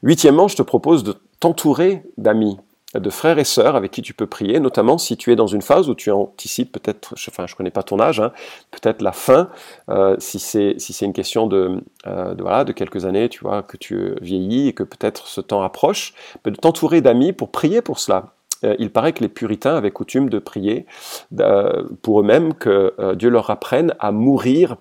Huitièmement, 0.05 0.47
je 0.47 0.57
te 0.57 0.63
propose 0.63 1.03
de 1.03 1.17
t'entourer 1.41 2.03
d'amis, 2.17 2.59
de 2.95 3.11
frères 3.11 3.39
et 3.39 3.45
sœurs 3.45 3.77
avec 3.77 3.91
qui 3.91 4.01
tu 4.01 4.15
peux 4.15 4.27
prier, 4.27 4.61
notamment 4.61 4.97
si 4.97 5.17
tu 5.17 5.31
es 5.31 5.37
dans 5.37 5.47
une 5.47 5.61
phase 5.61 5.91
où 5.91 5.95
tu 5.95 6.11
anticipes 6.11 6.73
peut-être, 6.73 7.15
enfin 7.29 7.47
je 7.47 7.53
ne 7.53 7.57
connais 7.57 7.71
pas 7.71 7.83
ton 7.83 8.01
âge, 8.01 8.21
hein, 8.21 8.33
peut-être 8.71 9.03
la 9.03 9.13
fin, 9.13 9.51
euh, 9.91 10.17
si 10.19 10.39
c'est 10.39 10.75
si 10.79 10.95
c'est 10.95 11.05
une 11.05 11.13
question 11.13 11.47
de, 11.47 11.83
euh, 12.07 12.35
de, 12.35 12.43
voilà 12.43 12.65
de 12.65 12.73
quelques 12.73 13.05
années, 13.05 13.29
tu 13.29 13.41
vois 13.41 13.63
que 13.63 13.77
tu 13.77 14.15
vieillis 14.23 14.69
et 14.69 14.73
que 14.73 14.83
peut-être 14.85 15.27
ce 15.27 15.43
temps 15.43 15.63
approche, 15.63 16.15
de 16.45 16.51
t'entourer 16.51 17.03
d'amis 17.03 17.33
pour 17.33 17.51
prier 17.51 17.83
pour 17.83 17.99
cela. 17.99 18.33
Euh, 18.65 18.75
il 18.79 18.91
paraît 18.91 19.13
que 19.13 19.21
les 19.21 19.29
puritains 19.29 19.77
avaient 19.77 19.91
coutume 19.91 20.31
de 20.31 20.39
prier 20.39 20.87
pour 22.03 22.21
eux-mêmes 22.21 22.55
que 22.55 22.95
Dieu 23.15 23.29
leur 23.29 23.51
apprenne 23.51 23.95
à 24.01 24.13
mourir 24.13 24.77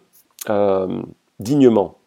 dignement 1.39 1.97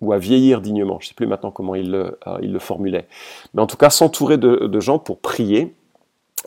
ou 0.00 0.12
à 0.12 0.18
vieillir 0.18 0.60
dignement. 0.60 0.98
Je 1.00 1.06
ne 1.06 1.08
sais 1.08 1.14
plus 1.14 1.26
maintenant 1.26 1.50
comment 1.50 1.74
il 1.74 1.90
le, 1.90 2.18
euh, 2.26 2.38
il 2.42 2.52
le 2.52 2.58
formulait. 2.58 3.06
Mais 3.54 3.62
en 3.62 3.66
tout 3.66 3.76
cas, 3.76 3.90
s'entourer 3.90 4.38
de, 4.38 4.66
de, 4.66 4.80
gens 4.80 4.98
pour 4.98 5.18
prier 5.18 5.74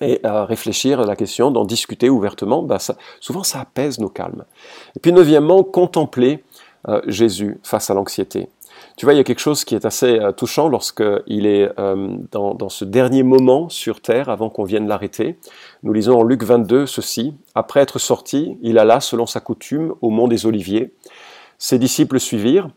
et 0.01 0.19
euh, 0.25 0.45
réfléchir 0.45 0.99
à 0.99 1.05
la 1.05 1.15
question, 1.15 1.51
d'en 1.51 1.65
discuter 1.65 2.09
ouvertement, 2.09 2.63
bah, 2.63 2.79
ça, 2.79 2.95
souvent 3.19 3.43
ça 3.43 3.59
apaise 3.59 3.99
nos 3.99 4.09
calmes. 4.09 4.45
Et 4.95 4.99
puis 4.99 5.13
neuvièmement, 5.13 5.63
contempler 5.63 6.43
euh, 6.87 7.01
Jésus 7.07 7.59
face 7.63 7.89
à 7.89 7.93
l'anxiété. 7.93 8.49
Tu 8.97 9.05
vois, 9.05 9.13
il 9.13 9.17
y 9.17 9.19
a 9.19 9.23
quelque 9.23 9.39
chose 9.39 9.63
qui 9.65 9.75
est 9.75 9.85
assez 9.85 10.19
touchant 10.37 10.67
lorsqu'il 10.67 11.47
est 11.47 11.69
dans, 12.31 12.53
dans, 12.53 12.69
ce 12.69 12.85
dernier 12.85 13.23
moment 13.23 13.67
sur 13.69 14.01
terre 14.01 14.29
avant 14.29 14.49
qu'on 14.49 14.65
vienne 14.65 14.87
l'arrêter. 14.87 15.39
Nous 15.81 15.93
lisons 15.93 16.19
en 16.19 16.23
Luc 16.23 16.43
22 16.43 16.85
ceci. 16.85 17.33
Après 17.55 17.79
être 17.79 17.97
sorti, 17.97 18.57
il 18.61 18.77
alla, 18.77 18.99
selon 18.99 19.25
sa 19.25 19.39
coutume, 19.39 19.95
au 20.01 20.11
mont 20.11 20.27
des 20.27 20.45
Oliviers. 20.45 20.93
Ses 21.57 21.79
disciples 21.79 22.19
suivirent. 22.19 22.69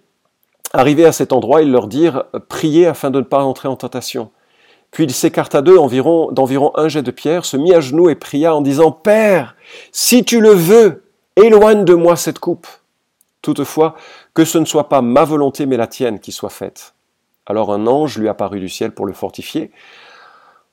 Arrivé 0.76 1.06
à 1.06 1.12
cet 1.12 1.32
endroit, 1.32 1.62
ils 1.62 1.72
leur 1.72 1.86
dirent 1.86 2.24
Priez 2.50 2.86
afin 2.86 3.10
de 3.10 3.20
ne 3.20 3.24
pas 3.24 3.42
entrer 3.42 3.66
en 3.66 3.76
tentation. 3.76 4.30
Puis 4.90 5.04
il 5.04 5.10
s'écarta 5.10 5.62
d'eux 5.62 5.78
environ, 5.78 6.30
d'environ 6.32 6.70
un 6.74 6.88
jet 6.88 7.02
de 7.02 7.10
pierre, 7.10 7.46
se 7.46 7.56
mit 7.56 7.72
à 7.72 7.80
genoux 7.80 8.10
et 8.10 8.14
pria 8.14 8.54
en 8.54 8.60
disant 8.60 8.92
Père, 8.92 9.56
si 9.90 10.22
tu 10.22 10.38
le 10.38 10.50
veux, 10.50 11.04
éloigne 11.36 11.86
de 11.86 11.94
moi 11.94 12.14
cette 12.14 12.40
coupe. 12.40 12.66
Toutefois, 13.40 13.94
que 14.34 14.44
ce 14.44 14.58
ne 14.58 14.66
soit 14.66 14.90
pas 14.90 15.00
ma 15.00 15.24
volonté 15.24 15.64
mais 15.64 15.78
la 15.78 15.86
tienne 15.86 16.20
qui 16.20 16.30
soit 16.30 16.50
faite. 16.50 16.92
Alors 17.46 17.72
un 17.72 17.86
ange 17.86 18.18
lui 18.18 18.28
apparut 18.28 18.60
du 18.60 18.68
ciel 18.68 18.90
pour 18.90 19.06
le 19.06 19.14
fortifier. 19.14 19.70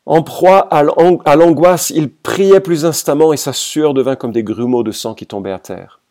En 0.06 0.22
proie 0.22 0.68
à 0.70 1.36
l'angoisse, 1.38 1.92
il 1.92 2.12
priait 2.12 2.60
plus 2.60 2.84
instamment 2.84 3.32
et 3.32 3.38
sa 3.38 3.54
sueur 3.54 3.94
devint 3.94 4.18
comme 4.18 4.34
des 4.34 4.44
grumeaux 4.44 4.84
de 4.84 4.92
sang 4.92 5.14
qui 5.14 5.28
tombaient 5.28 5.54
à 5.54 5.60
terre. 5.60 6.02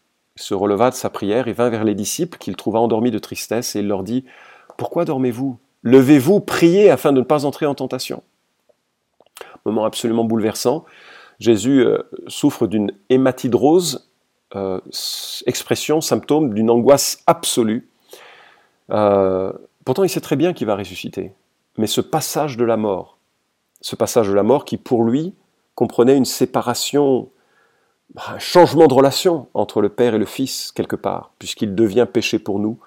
Se 0.42 0.54
releva 0.54 0.90
de 0.90 0.96
sa 0.96 1.08
prière 1.08 1.46
et 1.46 1.52
vint 1.52 1.70
vers 1.70 1.84
les 1.84 1.94
disciples 1.94 2.37
qu'il 2.37 2.56
trouva 2.56 2.80
endormis 2.80 3.12
de 3.12 3.20
tristesse 3.20 3.76
et 3.76 3.78
il 3.78 3.87
leur 3.87 4.02
dit 4.02 4.25
Pourquoi 4.76 5.04
dormez-vous? 5.04 5.56
Levez-vous, 5.84 6.40
priez 6.40 6.90
afin 6.90 7.12
de 7.12 7.20
ne 7.20 7.25
pas 7.25 7.44
entrer 7.44 7.64
en 7.64 7.76
tentation. 7.76 8.25
Moment 9.64 9.84
absolument 9.84 10.25
bouleversant. 10.25 10.84
Jésus 11.38 11.87
euh, 11.87 12.02
souffre 12.26 12.66
d'une 12.66 12.90
hématidrose, 13.08 14.11
euh, 14.57 14.81
expression, 15.46 16.00
symptôme 16.00 16.55
d'une 16.55 16.70
angoisse 16.70 17.22
absolue. 17.28 17.88
Euh, 18.90 19.52
pourtant, 19.85 20.02
il 20.02 20.09
sait 20.09 20.20
très 20.20 20.35
bien 20.35 20.55
qu'il 20.55 20.66
va 20.66 20.74
ressusciter. 20.74 21.35
Mais 21.78 21.87
ce 21.87 22.00
passage 22.00 22.57
de 22.57 22.64
la 22.64 22.76
mort, 22.76 23.16
ce 23.81 23.94
passage 23.94 24.26
de 24.26 24.35
la 24.35 24.42
mort 24.42 24.64
qui 24.64 24.76
pour 24.76 25.05
lui 25.05 25.35
comprenait 25.76 26.16
une 26.16 26.24
séparation 26.24 27.28
un 28.16 28.38
changement 28.38 28.87
de 28.87 28.94
relation 28.94 29.48
entre 29.55 29.81
le 29.81 29.88
Père 29.88 30.14
et 30.14 30.18
le 30.18 30.27
Fils, 30.27 30.72
quelque 30.72 30.96
part, 30.96 31.33
puisqu'il 31.38 31.75
devient 31.75 32.07
péché 32.11 32.38
pour 32.38 32.59
nous 32.59 32.79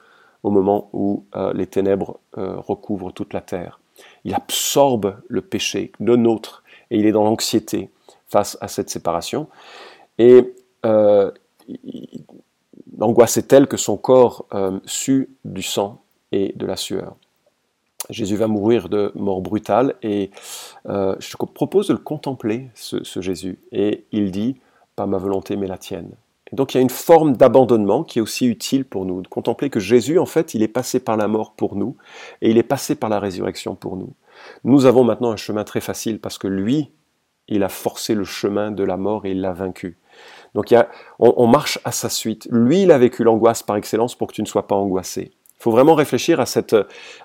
au 0.44 0.52
moment 0.52 0.90
où 0.94 1.26
euh, 1.36 1.54
les 1.54 1.66
ténèbres 1.66 2.20
euh, 2.38 2.56
recouvrent 2.58 3.12
toute 3.12 3.34
la 3.34 3.42
terre. 3.42 3.80
Il 4.26 4.36
absorbe 4.36 5.18
le 5.28 5.42
péché, 5.42 5.92
le 6.00 6.18
nôtre, 6.18 6.64
et 6.92 7.00
il 7.00 7.08
est 7.08 7.12
dans 7.12 7.24
l'anxiété 7.24 7.90
face 8.28 8.56
à 8.62 8.68
cette 8.68 8.92
séparation. 8.92 9.48
Et 10.20 10.54
euh, 10.86 11.32
l'angoisse 12.96 13.38
est 13.38 13.48
telle 13.48 13.68
que 13.68 13.78
son 13.78 13.98
corps 13.98 14.46
sue 14.86 15.30
du 15.46 15.64
sang 15.64 16.02
et 16.32 16.54
de 16.56 16.66
la 16.68 16.76
sueur. 16.76 17.16
Jésus 18.12 18.36
va 18.36 18.48
mourir 18.48 18.88
de 18.88 19.12
mort 19.16 19.42
brutale 19.42 19.96
et 20.04 20.30
je 20.86 21.32
te 21.32 21.46
propose 21.46 21.88
de 21.88 21.94
le 21.94 22.00
contempler, 22.00 22.70
ce, 22.76 23.04
ce 23.04 23.22
Jésus. 23.22 23.58
Et 23.72 24.06
il 24.12 24.32
dit, 24.32 24.58
pas 24.96 25.06
ma 25.06 25.18
volonté 25.18 25.56
mais 25.56 25.68
la 25.68 25.78
tienne. 25.78 26.12
Et 26.52 26.56
donc 26.56 26.74
il 26.74 26.78
y 26.78 26.80
a 26.80 26.82
une 26.82 26.90
forme 26.90 27.36
d'abandonnement 27.36 28.04
qui 28.04 28.20
est 28.20 28.22
aussi 28.22 28.46
utile 28.46 28.86
pour 28.86 29.06
nous, 29.06 29.22
de 29.22 29.28
contempler 29.28 29.70
que 29.70 29.80
Jésus, 29.80 30.20
en 30.20 30.26
fait, 30.26 30.54
il 30.54 30.62
est 30.62 30.68
passé 30.68 31.00
par 31.00 31.18
la 31.18 31.28
mort 31.28 31.54
pour 31.54 31.76
nous 31.76 31.98
et 32.42 32.52
il 32.52 32.58
est 32.58 32.64
passé 32.64 32.96
par 32.96 33.10
la 33.10 33.20
résurrection 33.20 33.76
pour 33.76 33.98
nous. 33.98 34.14
Nous 34.64 34.86
avons 34.86 35.04
maintenant 35.04 35.32
un 35.32 35.38
chemin 35.38 35.64
très 35.64 35.82
facile 35.82 36.20
parce 36.20 36.38
que 36.38 36.48
lui, 36.48 36.92
il 37.48 37.64
a 37.64 37.70
forcé 37.70 38.14
le 38.16 38.24
chemin 38.24 38.72
de 38.72 38.84
la 38.84 38.98
mort 38.98 39.26
et 39.26 39.32
il 39.32 39.42
l'a 39.42 39.54
vaincu. 39.54 39.98
Donc 40.54 40.72
il 40.72 40.76
y 40.76 40.78
a, 40.78 40.90
on, 41.20 41.48
marche 41.48 41.80
à 41.84 41.92
sa 41.92 42.10
suite. 42.10 42.48
Lui, 42.50 42.84
il 42.84 42.92
a 42.92 42.98
vécu 42.98 43.24
l'angoisse 43.24 43.62
par 43.62 43.76
excellence 43.76 44.16
pour 44.16 44.28
que 44.28 44.34
tu 44.34 44.42
ne 44.42 44.48
sois 44.48 44.68
pas 44.68 44.76
angoissé. 44.76 45.32
Il 45.60 45.64
faut 45.64 45.72
vraiment 45.72 45.96
réfléchir 45.96 46.40
à 46.40 46.46
cette, 46.46 46.76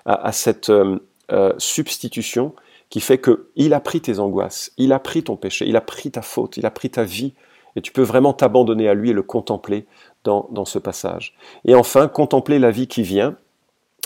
à, 0.05 0.31
cette 0.31 0.69
euh, 0.69 0.99
euh, 1.31 1.53
substitution 1.57 2.53
qui 2.89 2.99
fait 2.99 3.19
que 3.19 3.49
il 3.55 3.73
a 3.73 3.79
pris 3.79 4.01
tes 4.01 4.19
angoisses, 4.19 4.73
il 4.77 4.91
a 4.91 4.99
pris 4.99 5.23
ton 5.23 5.37
péché, 5.37 5.65
il 5.65 5.77
a 5.77 5.81
pris 5.81 6.11
ta 6.11 6.21
faute, 6.21 6.57
il 6.57 6.65
a 6.65 6.71
pris 6.71 6.89
ta 6.89 7.03
vie 7.03 7.33
et 7.75 7.81
tu 7.81 7.91
peux 7.91 8.01
vraiment 8.01 8.33
t'abandonner 8.33 8.87
à 8.87 8.93
lui 8.93 9.11
et 9.11 9.13
le 9.13 9.23
contempler 9.23 9.85
dans, 10.23 10.65
ce 10.65 10.79
passage. 10.79 11.33
Et 11.65 11.73
enfin, 11.73 12.07
contempler 12.07 12.59
la 12.59 12.71
vie 12.71 12.87
qui 12.87 13.03
vient. 13.03 13.35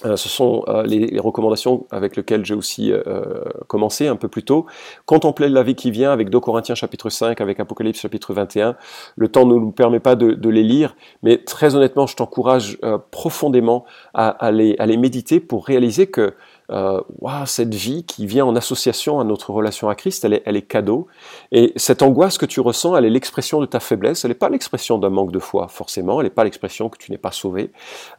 Euh, 0.06 0.17
ce 0.17 0.28
sont 0.28 0.63
euh, 0.67 0.84
les, 0.84 1.19
recommandations 1.19 1.88
avec 1.89 2.17
lesquelles 2.17 2.45
j'ai 2.45 2.54
aussi 2.54 2.91
euh, 2.91 3.43
commencé 3.67 4.08
un 4.08 4.17
peu 4.17 4.28
plus 4.28 4.43
tôt. 4.43 4.65
Contempler 5.06 5.47
la 5.47 5.63
vie 5.63 5.75
qui 5.75 5.89
vient 5.89 6.12
avec 6.12 6.30
2 6.30 6.39
Corinthiens 6.39 6.75
chapitre 6.75 7.10
5, 7.10 7.39
avec 7.39 7.60
Apocalypse 7.60 7.99
chapitre 7.99 8.34
21. 8.34 8.75
Le 9.15 9.28
temps 9.30 9.45
ne 9.45 9.56
nous 9.56 9.71
permet 9.71 10.01
pas 10.01 10.15
de, 10.15 10.49
les 10.49 10.63
lire, 10.63 10.95
mais 11.23 11.38
très 11.38 11.75
honnêtement, 11.75 12.08
je 12.08 12.15
t'encourage 12.15 12.78
profondément 13.12 13.86
à, 14.13 14.30
à 14.30 14.51
les 14.51 14.97
méditer 14.97 15.39
pour 15.39 15.65
réaliser 15.65 16.08
que 16.08 16.34
euh, 16.71 17.01
cette 17.45 17.73
vie 17.73 18.04
qui 18.04 18.25
vient 18.25 18.45
en 18.45 18.56
association 18.56 19.19
à 19.19 19.23
notre 19.23 19.51
relation 19.51 19.89
à 19.89 19.95
Christ, 19.95 20.25
elle 20.25 20.34
est, 20.34 20.62
cadeau. 20.62 21.08
Et 21.51 21.73
cette 21.75 22.01
angoisse 22.01 22.38
que 22.38 22.45
tu 22.45 22.60
ressens, 22.60 22.95
elle 22.97 23.06
est 23.06 23.10
l'expression 23.10 23.62
de 23.62 23.65
ta 23.65 23.80
faiblesse, 23.80 24.25
elle 24.25 24.32
n'est 24.32 24.36
pas 24.36 24.49
l'expression 24.49 24.97
d'un 24.97 25.10
manque 25.10 25.32
de 25.32 25.39
foi, 25.39 25.67
forcément, 25.67 26.19
elle 26.19 26.25
n'est 26.25 26.32
pas 26.32 26.43
l'expression 26.43 26.89
que 26.89 26.97
tu 26.97 27.12
n'es 27.12 27.17
pas 27.17 27.32
sauvé. 27.32 27.71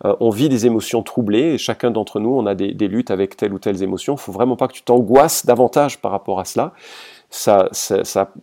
Euh, 0.05 0.15
on 0.21 0.31
vit 0.31 0.49
des 0.49 0.67
émotions 0.67 1.03
troublées, 1.03 1.55
et 1.55 1.59
chacun 1.59 1.91
d'entre 1.91 2.21
nous, 2.21 2.31
on 2.31 2.47
a 2.47 2.55
des, 2.55 2.73
luttes 2.87 3.11
avec 3.11 3.37
telle 3.37 3.53
ou 3.53 3.59
telle 3.59 3.83
émotion. 3.83 4.15
Il 4.15 4.21
faut 4.21 4.33
vraiment 4.33 4.57
pas 4.57 4.69
que 4.69 4.75
tu 4.75 4.83
t'angoisses 4.83 5.45
davantage 5.45 6.01
par 6.01 6.13
rapport 6.13 6.39
à 6.39 6.45
cela. 6.45 6.73
Ça, 7.31 7.69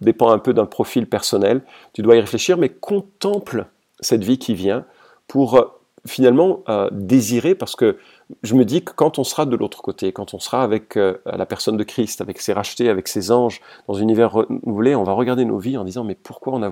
dépend 0.02 0.32
un 0.32 0.40
peu 0.40 0.54
d'un 0.54 0.66
profil 0.66 1.08
personnel. 1.08 1.62
Tu 1.94 2.02
dois 2.02 2.18
y 2.18 2.20
réfléchir, 2.20 2.58
mais 2.58 2.70
contemple 2.70 3.66
cette 4.02 4.24
vie 4.24 4.38
qui 4.38 4.54
vient 4.54 4.84
pour 5.28 5.56
euh, 5.56 5.72
finalement 6.06 6.64
désirer, 6.92 7.56
parce 7.56 7.78
que 7.78 7.98
je 8.42 8.56
me 8.56 8.66
dis 8.66 8.84
que 8.84 8.92
quand 8.94 9.20
on 9.20 9.24
sera 9.24 9.46
de 9.46 9.56
l'autre 9.56 9.82
côté, 9.82 10.12
quand 10.12 10.34
on 10.34 10.40
sera 10.40 10.64
avec 10.64 10.98
euh, 10.98 11.18
la 11.26 11.46
personne 11.46 11.78
de 11.78 11.84
Christ, 11.84 12.22
avec 12.22 12.40
ses 12.42 12.54
rachetés, 12.54 12.90
avec 12.90 13.08
ses 13.08 13.32
anges, 13.32 13.62
dans 13.88 13.98
un 13.98 14.02
univers 14.02 14.32
renouvelé, 14.32 14.96
on 14.96 15.04
va 15.04 15.14
regarder 15.14 15.46
nos 15.46 15.58
vies 15.58 15.78
en 15.78 15.84
disant 15.84 16.04
mais 16.04 16.16
pourquoi 16.16 16.54
on 16.54 16.60
n'a 16.60 16.72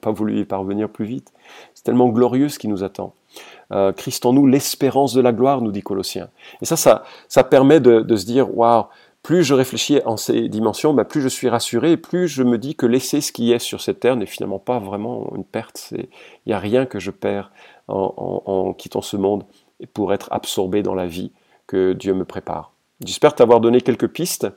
pas 0.00 0.12
voulu 0.12 0.40
y 0.40 0.44
parvenir 0.44 0.88
plus 0.88 1.04
vite? 1.04 1.32
C'est 1.74 1.84
tellement 1.84 2.08
glorieux 2.08 2.48
ce 2.48 2.58
qui 2.58 2.68
nous 2.68 2.84
attend. 2.84 3.14
Euh, 3.72 3.92
Christ 3.92 4.24
en 4.24 4.32
nous, 4.32 4.46
l'espérance 4.46 5.12
de 5.14 5.20
la 5.20 5.32
gloire, 5.32 5.60
nous 5.60 5.72
dit 5.72 5.82
Colossiens. 5.82 6.28
Et 6.62 6.64
ça, 6.64 7.04
ça, 7.28 7.44
permet 7.44 7.80
de, 7.80 8.00
de 8.00 8.16
se 8.16 8.24
dire 8.24 8.56
waouh, 8.56 8.84
plus 9.22 9.44
je 9.44 9.54
réfléchis 9.54 10.00
en 10.06 10.16
ces 10.16 10.48
dimensions, 10.48 10.94
bah, 10.94 11.04
plus 11.04 11.20
je 11.20 11.28
suis 11.28 11.48
rassuré, 11.48 11.92
et 11.92 11.96
plus 11.96 12.28
je 12.28 12.42
me 12.42 12.56
dis 12.56 12.74
que 12.74 12.86
laisser 12.86 13.20
ce 13.20 13.32
qui 13.32 13.52
est 13.52 13.58
sur 13.58 13.80
cette 13.80 14.00
terre 14.00 14.16
n'est 14.16 14.26
finalement 14.26 14.58
pas 14.58 14.78
vraiment 14.78 15.30
une 15.36 15.44
perte. 15.44 15.92
Il 15.92 16.06
n'y 16.46 16.52
a 16.52 16.58
rien 16.58 16.86
que 16.86 16.98
je 16.98 17.10
perds 17.10 17.50
en, 17.88 18.42
en 18.46 18.72
quittant 18.72 19.02
ce 19.02 19.16
monde 19.16 19.44
pour 19.94 20.12
être 20.12 20.28
absorbé 20.30 20.82
dans 20.82 20.94
la 20.94 21.06
vie 21.06 21.32
que 21.66 21.92
Dieu 21.92 22.14
me 22.14 22.24
prépare. 22.24 22.72
J'espère 23.04 23.34
t'avoir 23.34 23.60
donné 23.60 23.80
quelques 23.80 24.08
pistes 24.08 24.48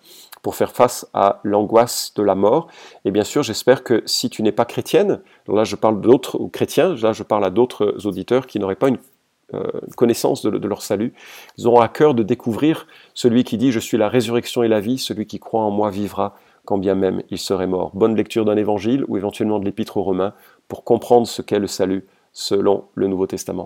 pour 0.42 0.56
faire 0.56 0.72
face 0.72 1.08
à 1.14 1.42
l'angoisse 1.44 2.14
de 2.16 2.24
la 2.24 2.34
mort. 2.34 2.68
Et 3.06 3.12
bien 3.12 3.24
sûr, 3.24 3.44
j'espère 3.44 3.84
que 3.84 4.02
si 4.08 4.32
tu 4.32 4.42
n'es 4.42 4.52
pas 4.52 4.66
chrétienne, 4.66 5.22
là 5.48 5.64
je 5.64 5.76
parle 5.76 6.02
d'autres 6.02 6.40
chrétiens, 6.48 6.96
là 6.96 7.14
je 7.14 7.22
parle 7.22 7.46
à 7.46 7.52
d'autres 7.52 8.08
auditeurs 8.08 8.48
qui 8.48 8.60
n'auraient 8.60 8.76
pas 8.76 8.88
une 8.88 8.98
connaissance 9.96 10.44
de, 10.46 10.68
leur 10.68 10.82
salut. 10.82 11.14
Ils 11.58 11.68
auront 11.68 11.82
à 11.82 11.88
cœur 11.88 12.14
de 12.14 12.24
découvrir 12.24 12.88
celui 13.14 13.44
qui 13.44 13.58
dit 13.58 13.72
Je 13.72 13.80
suis 13.80 13.98
la 13.98 14.10
résurrection 14.10 14.64
et 14.64 14.68
la 14.68 14.80
vie, 14.80 14.98
celui 14.98 15.26
qui 15.26 15.40
croit 15.40 15.62
en 15.62 15.72
moi 15.72 15.90
vivra 15.90 16.36
quand 16.66 16.78
bien 16.78 16.96
même 16.96 17.24
il 17.30 17.38
serait 17.38 17.68
mort. 17.68 17.92
Bonne 17.94 18.16
lecture 18.16 18.46
d'un 18.46 18.58
évangile 18.58 19.04
ou 19.08 19.18
éventuellement 19.18 19.60
de 19.60 19.66
l'épître 19.66 19.98
aux 19.98 20.04
Romains 20.04 20.34
pour 20.68 20.84
comprendre 20.84 21.28
ce 21.28 21.42
qu'est 21.42 21.60
le 21.60 21.68
salut 21.68 22.06
selon 22.34 22.86
le 22.96 23.08
Nouveau 23.08 23.28
Testament. 23.28 23.66